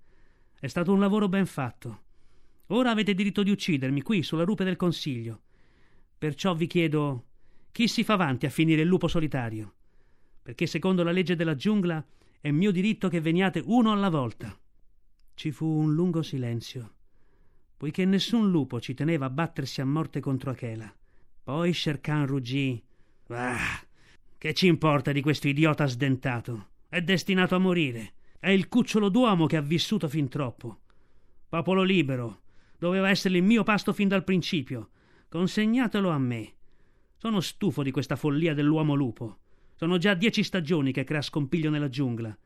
È 0.60 0.66
stato 0.66 0.92
un 0.92 0.98
lavoro 0.98 1.28
ben 1.28 1.46
fatto. 1.46 2.02
Ora 2.68 2.90
avete 2.90 3.14
diritto 3.14 3.42
di 3.42 3.50
uccidermi 3.50 4.02
qui, 4.02 4.22
sulla 4.22 4.44
rupe 4.44 4.64
del 4.64 4.76
consiglio. 4.76 5.42
Perciò 6.18 6.54
vi 6.54 6.66
chiedo 6.66 7.26
chi 7.70 7.86
si 7.86 8.02
fa 8.02 8.14
avanti 8.14 8.44
a 8.44 8.50
finire 8.50 8.82
il 8.82 8.88
lupo 8.88 9.06
solitario? 9.06 9.74
Perché 10.42 10.66
secondo 10.66 11.04
la 11.04 11.12
legge 11.12 11.36
della 11.36 11.54
giungla 11.54 12.04
è 12.40 12.50
mio 12.50 12.72
diritto 12.72 13.08
che 13.08 13.20
veniate 13.20 13.62
uno 13.66 13.92
alla 13.92 14.08
volta. 14.08 14.58
Ci 15.34 15.52
fu 15.52 15.64
un 15.64 15.94
lungo 15.94 16.22
silenzio, 16.22 16.94
poiché 17.76 18.04
nessun 18.04 18.50
lupo 18.50 18.80
ci 18.80 18.94
teneva 18.94 19.26
a 19.26 19.30
battersi 19.30 19.80
a 19.80 19.84
morte 19.84 20.18
contro 20.18 20.50
Achela. 20.50 20.92
Poi 21.44 21.72
Sherkan 21.72 22.26
ruggì. 22.26 22.82
Ah, 23.28 23.80
che 24.36 24.54
ci 24.54 24.66
importa 24.66 25.12
di 25.12 25.20
questo 25.20 25.46
idiota 25.46 25.86
sdentato? 25.86 26.70
È 26.88 27.00
destinato 27.00 27.54
a 27.54 27.58
morire. 27.58 28.14
È 28.40 28.50
il 28.50 28.68
cucciolo 28.68 29.08
d'uomo 29.08 29.46
che 29.46 29.56
ha 29.56 29.60
vissuto 29.60 30.06
fin 30.06 30.28
troppo. 30.28 30.78
Popolo 31.48 31.82
libero. 31.82 32.42
Doveva 32.78 33.10
essere 33.10 33.36
il 33.36 33.42
mio 33.42 33.64
pasto 33.64 33.92
fin 33.92 34.06
dal 34.06 34.22
principio. 34.22 34.90
Consegnatelo 35.28 36.08
a 36.08 36.18
me. 36.18 36.52
Sono 37.16 37.40
stufo 37.40 37.82
di 37.82 37.90
questa 37.90 38.14
follia 38.14 38.54
dell'uomo 38.54 38.94
lupo. 38.94 39.38
Sono 39.74 39.98
già 39.98 40.14
dieci 40.14 40.44
stagioni 40.44 40.92
che 40.92 41.02
crea 41.02 41.20
scompiglio 41.20 41.68
nella 41.68 41.88
giungla. 41.88 42.36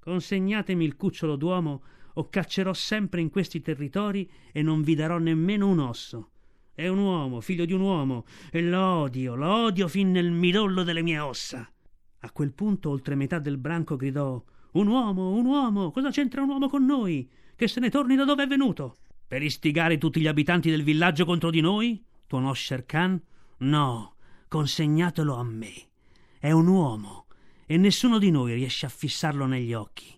Consegnatemi 0.00 0.84
il 0.84 0.96
cucciolo 0.96 1.36
d'uomo 1.36 1.82
o 2.14 2.28
caccerò 2.28 2.72
sempre 2.72 3.20
in 3.20 3.30
questi 3.30 3.60
territori 3.60 4.28
e 4.50 4.62
non 4.62 4.82
vi 4.82 4.96
darò 4.96 5.18
nemmeno 5.18 5.68
un 5.68 5.78
osso. 5.78 6.30
È 6.72 6.88
un 6.88 6.98
uomo, 6.98 7.40
figlio 7.40 7.64
di 7.64 7.72
un 7.72 7.82
uomo, 7.82 8.24
e 8.50 8.62
lo 8.62 8.82
odio, 8.82 9.36
lo 9.36 9.48
odio 9.48 9.86
fin 9.86 10.10
nel 10.10 10.32
midollo 10.32 10.82
delle 10.82 11.02
mie 11.02 11.20
ossa. 11.20 11.70
A 12.18 12.30
quel 12.32 12.52
punto 12.52 12.90
oltre 12.90 13.14
metà 13.14 13.38
del 13.38 13.58
branco 13.58 13.94
gridò 13.94 14.42
Un 14.76 14.88
uomo, 14.88 15.30
un 15.30 15.46
uomo, 15.46 15.90
cosa 15.90 16.10
c'entra 16.10 16.42
un 16.42 16.50
uomo 16.50 16.68
con 16.68 16.84
noi? 16.84 17.26
Che 17.56 17.66
se 17.66 17.80
ne 17.80 17.88
torni 17.88 18.14
da 18.14 18.24
dove 18.24 18.42
è 18.42 18.46
venuto? 18.46 18.98
Per 19.26 19.42
istigare 19.42 19.96
tutti 19.96 20.20
gli 20.20 20.26
abitanti 20.26 20.68
del 20.68 20.82
villaggio 20.82 21.24
contro 21.24 21.48
di 21.48 21.62
noi? 21.62 22.04
tuonò 22.26 22.52
Sher 22.52 22.84
Khan. 22.84 23.18
No, 23.60 24.16
consegnatelo 24.48 25.34
a 25.34 25.42
me. 25.42 25.72
È 26.38 26.50
un 26.50 26.66
uomo, 26.66 27.24
e 27.64 27.78
nessuno 27.78 28.18
di 28.18 28.30
noi 28.30 28.52
riesce 28.52 28.84
a 28.84 28.90
fissarlo 28.90 29.46
negli 29.46 29.72
occhi. 29.72 30.14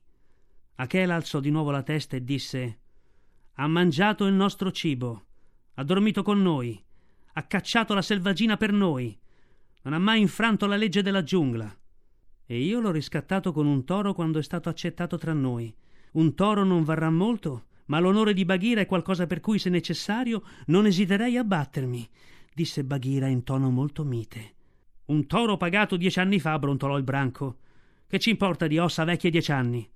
Achela 0.74 1.14
alzò 1.14 1.38
di 1.38 1.50
nuovo 1.50 1.70
la 1.70 1.84
testa 1.84 2.16
e 2.16 2.24
disse 2.24 2.78
Ha 3.54 3.68
mangiato 3.68 4.26
il 4.26 4.34
nostro 4.34 4.72
cibo, 4.72 5.26
ha 5.74 5.84
dormito 5.84 6.24
con 6.24 6.42
noi, 6.42 6.82
ha 7.34 7.42
cacciato 7.44 7.94
la 7.94 8.02
selvaggina 8.02 8.56
per 8.56 8.72
noi, 8.72 9.16
non 9.82 9.92
ha 9.92 9.98
mai 10.00 10.20
infranto 10.20 10.66
la 10.66 10.76
legge 10.76 11.00
della 11.00 11.22
giungla. 11.22 11.72
E 12.50 12.62
io 12.62 12.80
l'ho 12.80 12.90
riscattato 12.90 13.52
con 13.52 13.66
un 13.66 13.84
toro 13.84 14.14
quando 14.14 14.38
è 14.38 14.42
stato 14.42 14.70
accettato 14.70 15.18
tra 15.18 15.34
noi. 15.34 15.70
Un 16.12 16.34
toro 16.34 16.64
non 16.64 16.82
varrà 16.82 17.10
molto, 17.10 17.66
ma 17.88 17.98
l'onore 17.98 18.32
di 18.32 18.46
Bagheera 18.46 18.80
è 18.80 18.86
qualcosa 18.86 19.26
per 19.26 19.40
cui, 19.40 19.58
se 19.58 19.68
necessario, 19.68 20.42
non 20.68 20.86
esiterei 20.86 21.36
a 21.36 21.44
battermi, 21.44 22.08
disse 22.54 22.84
Bagheera 22.84 23.26
in 23.26 23.44
tono 23.44 23.68
molto 23.68 24.02
mite. 24.02 24.54
Un 25.06 25.26
toro 25.26 25.58
pagato 25.58 25.98
dieci 25.98 26.20
anni 26.20 26.40
fa, 26.40 26.58
brontolò 26.58 26.96
il 26.96 27.04
branco. 27.04 27.58
Che 28.06 28.18
ci 28.18 28.30
importa 28.30 28.66
di 28.66 28.78
ossa 28.78 29.04
vecchie 29.04 29.28
dieci 29.28 29.52
anni? 29.52 29.86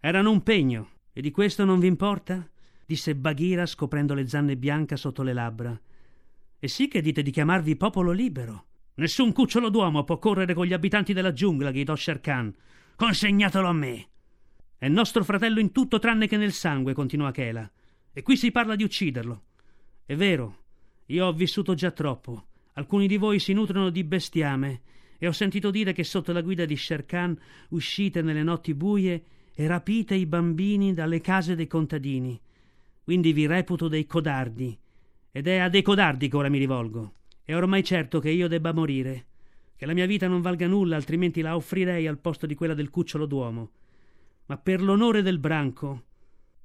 Erano 0.00 0.30
un 0.30 0.42
pegno, 0.42 0.88
e 1.12 1.20
di 1.20 1.30
questo 1.30 1.66
non 1.66 1.78
vi 1.78 1.88
importa? 1.88 2.48
disse 2.86 3.14
Bagheera 3.14 3.66
scoprendo 3.66 4.14
le 4.14 4.26
zanne 4.26 4.56
bianche 4.56 4.96
sotto 4.96 5.22
le 5.22 5.34
labbra. 5.34 5.78
E 6.58 6.68
sì 6.68 6.88
che 6.88 7.02
dite 7.02 7.20
di 7.20 7.30
chiamarvi 7.30 7.76
popolo 7.76 8.12
libero. 8.12 8.68
Nessun 8.94 9.32
cucciolo 9.32 9.70
d'uomo 9.70 10.04
può 10.04 10.18
correre 10.18 10.52
con 10.52 10.66
gli 10.66 10.74
abitanti 10.74 11.12
della 11.12 11.32
giungla, 11.32 11.70
gridò 11.70 11.96
Sher 11.96 12.20
Khan. 12.20 12.54
Consegnatelo 12.94 13.66
a 13.66 13.72
me. 13.72 14.08
È 14.76 14.88
nostro 14.88 15.24
fratello 15.24 15.60
in 15.60 15.72
tutto 15.72 15.98
tranne 15.98 16.26
che 16.26 16.36
nel 16.36 16.52
sangue, 16.52 16.92
continuò 16.92 17.26
Akela. 17.28 17.70
E 18.12 18.22
qui 18.22 18.36
si 18.36 18.50
parla 18.50 18.76
di 18.76 18.82
ucciderlo. 18.82 19.44
È 20.04 20.14
vero, 20.14 20.64
io 21.06 21.26
ho 21.26 21.32
vissuto 21.32 21.72
già 21.72 21.90
troppo. 21.90 22.48
Alcuni 22.74 23.06
di 23.06 23.16
voi 23.16 23.38
si 23.38 23.54
nutrono 23.54 23.88
di 23.88 24.04
bestiame 24.04 24.82
e 25.18 25.26
ho 25.26 25.32
sentito 25.32 25.70
dire 25.70 25.92
che 25.92 26.04
sotto 26.04 26.32
la 26.32 26.42
guida 26.42 26.64
di 26.66 26.76
Sher 26.76 27.04
uscite 27.70 28.20
nelle 28.20 28.42
notti 28.42 28.74
buie 28.74 29.24
e 29.54 29.66
rapite 29.66 30.14
i 30.14 30.26
bambini 30.26 30.92
dalle 30.92 31.20
case 31.20 31.54
dei 31.54 31.66
contadini. 31.66 32.38
Quindi 33.02 33.32
vi 33.32 33.46
reputo 33.46 33.88
dei 33.88 34.04
codardi. 34.04 34.78
Ed 35.30 35.46
è 35.46 35.58
a 35.58 35.68
dei 35.68 35.82
codardi 35.82 36.28
che 36.28 36.36
ora 36.36 36.48
mi 36.48 36.58
rivolgo. 36.58 37.14
È 37.44 37.54
ormai 37.54 37.82
certo 37.82 38.20
che 38.20 38.30
io 38.30 38.46
debba 38.46 38.72
morire, 38.72 39.26
che 39.74 39.86
la 39.86 39.94
mia 39.94 40.06
vita 40.06 40.28
non 40.28 40.40
valga 40.40 40.68
nulla, 40.68 40.94
altrimenti 40.96 41.40
la 41.40 41.56
offrirei 41.56 42.06
al 42.06 42.18
posto 42.18 42.46
di 42.46 42.54
quella 42.54 42.74
del 42.74 42.90
cucciolo 42.90 43.26
d'uomo. 43.26 43.70
Ma 44.46 44.56
per 44.58 44.80
l'onore 44.80 45.22
del 45.22 45.38
branco, 45.38 46.04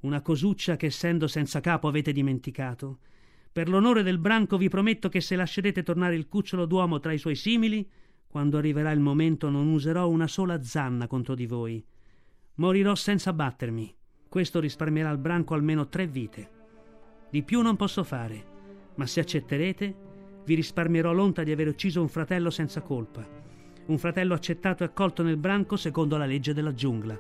una 0.02 0.22
cosuccia 0.22 0.76
che 0.76 0.88
essendo 0.88 1.28
senza 1.28 1.60
capo 1.60 1.88
avete 1.88 2.12
dimenticato, 2.12 3.00
per 3.52 3.70
l'onore 3.70 4.04
del 4.04 4.20
branco 4.20 4.56
vi 4.56 4.70
prometto 4.70 5.10
che 5.10 5.20
se 5.20 5.36
lascerete 5.36 5.82
tornare 5.82 6.16
il 6.16 6.28
cucciolo 6.28 6.68
d'uomo 6.68 7.00
tra 7.00 7.12
i 7.12 7.18
suoi 7.18 7.36
simili, 7.36 7.90
quando 8.28 8.60
arriverà 8.60 8.92
il 8.92 9.00
momento 9.00 9.50
non 9.50 9.68
userò 9.68 10.08
una 10.08 10.28
sola 10.28 10.62
zanna 10.62 11.08
contro 11.08 11.34
di 11.34 11.48
voi. 11.48 11.84
Morirò 12.56 12.94
senza 12.94 13.34
battermi. 13.34 13.96
Questo 14.30 14.60
risparmierà 14.60 15.10
al 15.10 15.18
branco 15.18 15.56
almeno 15.56 15.88
tre 15.88 16.06
vite. 16.06 16.50
Di 17.32 17.42
più 17.42 17.62
non 17.62 17.76
posso 17.78 18.04
fare, 18.04 18.46
ma 18.96 19.08
se 19.08 19.22
accetterete, 19.22 19.96
vi 20.48 20.56
risparmierò 20.56 21.12
l'onta 21.12 21.44
di 21.44 21.52
aver 21.52 21.68
ucciso 21.68 22.00
un 22.00 22.08
fratello 22.08 22.50
senza 22.50 22.80
colpa. 22.80 23.22
Un 23.88 23.98
fratello 23.98 24.34
accettato 24.34 24.84
e 24.84 24.86
accolto 24.86 25.22
nel 25.22 25.36
branco 25.36 25.76
secondo 25.76 26.16
la 26.16 26.26
legge 26.26 26.54
della 26.54 26.74
giungla. 26.74 27.20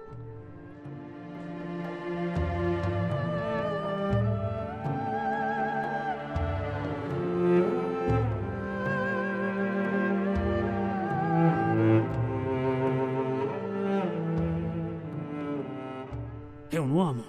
È 16.69 16.77
un 16.77 16.91
uomo, 16.91 17.23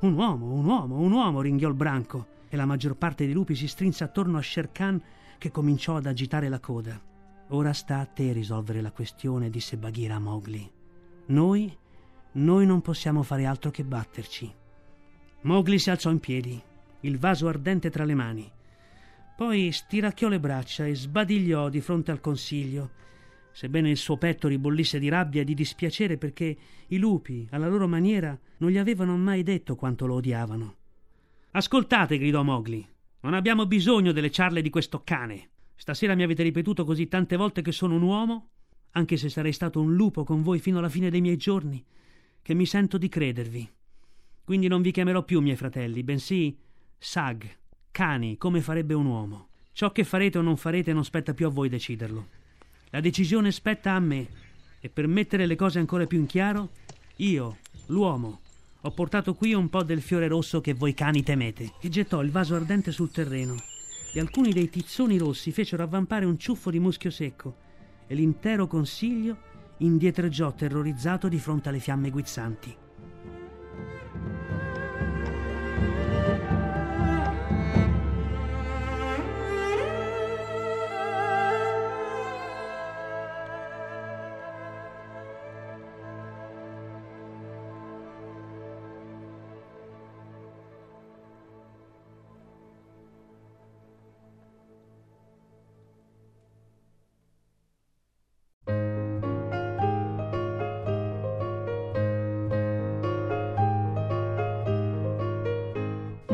un 0.00 0.14
uomo, 0.14 0.54
un 0.54 0.64
uomo, 0.64 0.98
un 0.98 1.12
uomo, 1.12 1.40
ringhiò 1.42 1.68
il 1.68 1.74
branco 1.74 2.26
e 2.48 2.56
la 2.56 2.64
maggior 2.64 2.96
parte 2.96 3.26
dei 3.26 3.34
lupi 3.34 3.54
si 3.54 3.68
strinse 3.68 4.02
attorno 4.02 4.38
a 4.38 4.42
Sher 4.42 4.72
Khan 4.72 5.02
che 5.42 5.50
cominciò 5.50 5.96
ad 5.96 6.06
agitare 6.06 6.48
la 6.48 6.60
coda. 6.60 7.02
Ora 7.48 7.72
sta 7.72 7.98
a 7.98 8.06
te 8.06 8.30
risolvere 8.30 8.80
la 8.80 8.92
questione, 8.92 9.50
disse 9.50 9.76
Bagheera 9.76 10.14
a 10.14 10.20
Mowgli. 10.20 10.70
Noi, 11.26 11.76
noi 12.34 12.64
non 12.64 12.80
possiamo 12.80 13.24
fare 13.24 13.44
altro 13.44 13.72
che 13.72 13.82
batterci. 13.82 14.54
Mowgli 15.40 15.78
si 15.78 15.90
alzò 15.90 16.12
in 16.12 16.20
piedi, 16.20 16.62
il 17.00 17.18
vaso 17.18 17.48
ardente 17.48 17.90
tra 17.90 18.04
le 18.04 18.14
mani. 18.14 18.48
Poi 19.36 19.72
stiracchiò 19.72 20.28
le 20.28 20.38
braccia 20.38 20.86
e 20.86 20.94
sbadigliò 20.94 21.68
di 21.68 21.80
fronte 21.80 22.12
al 22.12 22.20
consiglio, 22.20 22.90
sebbene 23.50 23.90
il 23.90 23.96
suo 23.96 24.16
petto 24.18 24.46
ribollisse 24.46 25.00
di 25.00 25.08
rabbia 25.08 25.40
e 25.40 25.44
di 25.44 25.54
dispiacere 25.54 26.18
perché 26.18 26.56
i 26.86 26.98
lupi, 26.98 27.48
alla 27.50 27.66
loro 27.66 27.88
maniera, 27.88 28.38
non 28.58 28.70
gli 28.70 28.78
avevano 28.78 29.16
mai 29.16 29.42
detto 29.42 29.74
quanto 29.74 30.06
lo 30.06 30.14
odiavano. 30.14 30.76
Ascoltate, 31.50 32.16
gridò 32.16 32.44
Mowgli. 32.44 32.86
Non 33.22 33.34
abbiamo 33.34 33.66
bisogno 33.66 34.10
delle 34.10 34.32
ciarle 34.32 34.62
di 34.62 34.70
questo 34.70 35.02
cane. 35.04 35.50
Stasera 35.76 36.16
mi 36.16 36.24
avete 36.24 36.42
ripetuto 36.42 36.84
così 36.84 37.06
tante 37.06 37.36
volte 37.36 37.62
che 37.62 37.70
sono 37.70 37.94
un 37.94 38.02
uomo, 38.02 38.48
anche 38.92 39.16
se 39.16 39.28
sarei 39.28 39.52
stato 39.52 39.80
un 39.80 39.94
lupo 39.94 40.24
con 40.24 40.42
voi 40.42 40.58
fino 40.58 40.78
alla 40.78 40.88
fine 40.88 41.08
dei 41.08 41.20
miei 41.20 41.36
giorni, 41.36 41.84
che 42.42 42.54
mi 42.54 42.66
sento 42.66 42.98
di 42.98 43.08
credervi. 43.08 43.70
Quindi 44.42 44.66
non 44.66 44.82
vi 44.82 44.90
chiamerò 44.90 45.22
più 45.22 45.40
miei 45.40 45.54
fratelli, 45.54 46.02
bensì 46.02 46.58
sag, 46.98 47.48
cani, 47.92 48.36
come 48.36 48.60
farebbe 48.60 48.94
un 48.94 49.06
uomo. 49.06 49.48
Ciò 49.72 49.92
che 49.92 50.02
farete 50.02 50.38
o 50.38 50.42
non 50.42 50.56
farete 50.56 50.92
non 50.92 51.04
spetta 51.04 51.32
più 51.32 51.46
a 51.46 51.50
voi 51.50 51.68
deciderlo. 51.68 52.28
La 52.90 53.00
decisione 53.00 53.52
spetta 53.52 53.92
a 53.92 54.00
me 54.00 54.26
e 54.80 54.88
per 54.88 55.06
mettere 55.06 55.46
le 55.46 55.54
cose 55.54 55.78
ancora 55.78 56.06
più 56.06 56.18
in 56.18 56.26
chiaro, 56.26 56.70
io, 57.16 57.58
l'uomo, 57.86 58.40
ho 58.84 58.90
portato 58.90 59.34
qui 59.34 59.54
un 59.54 59.68
po' 59.68 59.84
del 59.84 60.02
fiore 60.02 60.26
rosso 60.26 60.60
che 60.60 60.74
voi 60.74 60.92
cani 60.92 61.22
temete. 61.22 61.74
E 61.80 61.88
gettò 61.88 62.20
il 62.20 62.32
vaso 62.32 62.56
ardente 62.56 62.90
sul 62.90 63.12
terreno. 63.12 63.54
E 64.12 64.18
alcuni 64.18 64.52
dei 64.52 64.68
tizzoni 64.68 65.18
rossi 65.18 65.52
fecero 65.52 65.84
avvampare 65.84 66.24
un 66.24 66.36
ciuffo 66.36 66.68
di 66.68 66.80
muschio 66.80 67.10
secco. 67.10 67.56
E 68.08 68.14
l'intero 68.16 68.66
consiglio 68.66 69.50
indietreggiò 69.78 70.52
terrorizzato 70.52 71.28
di 71.28 71.38
fronte 71.38 71.68
alle 71.68 71.78
fiamme 71.78 72.10
guizzanti. 72.10 72.76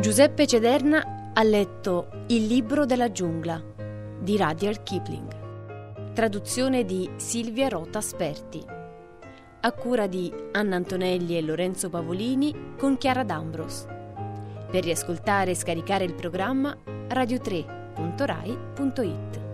Giuseppe 0.08 0.46
Cederna 0.46 1.32
ha 1.34 1.42
letto 1.42 2.08
Il 2.28 2.46
libro 2.46 2.86
della 2.86 3.12
giungla 3.12 3.62
di 4.18 4.38
Rudyard 4.38 4.82
Kipling, 4.82 6.14
traduzione 6.14 6.86
di 6.86 7.10
Silvia 7.16 7.68
Rota 7.68 8.00
Sperti, 8.00 8.64
a 9.60 9.72
cura 9.72 10.06
di 10.06 10.32
Anna 10.52 10.76
Antonelli 10.76 11.36
e 11.36 11.42
Lorenzo 11.42 11.90
Pavolini 11.90 12.72
con 12.78 12.96
Chiara 12.96 13.22
D'Ambros. 13.22 13.84
Per 14.70 14.82
riascoltare 14.82 15.50
e 15.50 15.56
scaricare 15.56 16.04
il 16.04 16.14
programma 16.14 16.74
radio3.rai.it. 16.86 19.47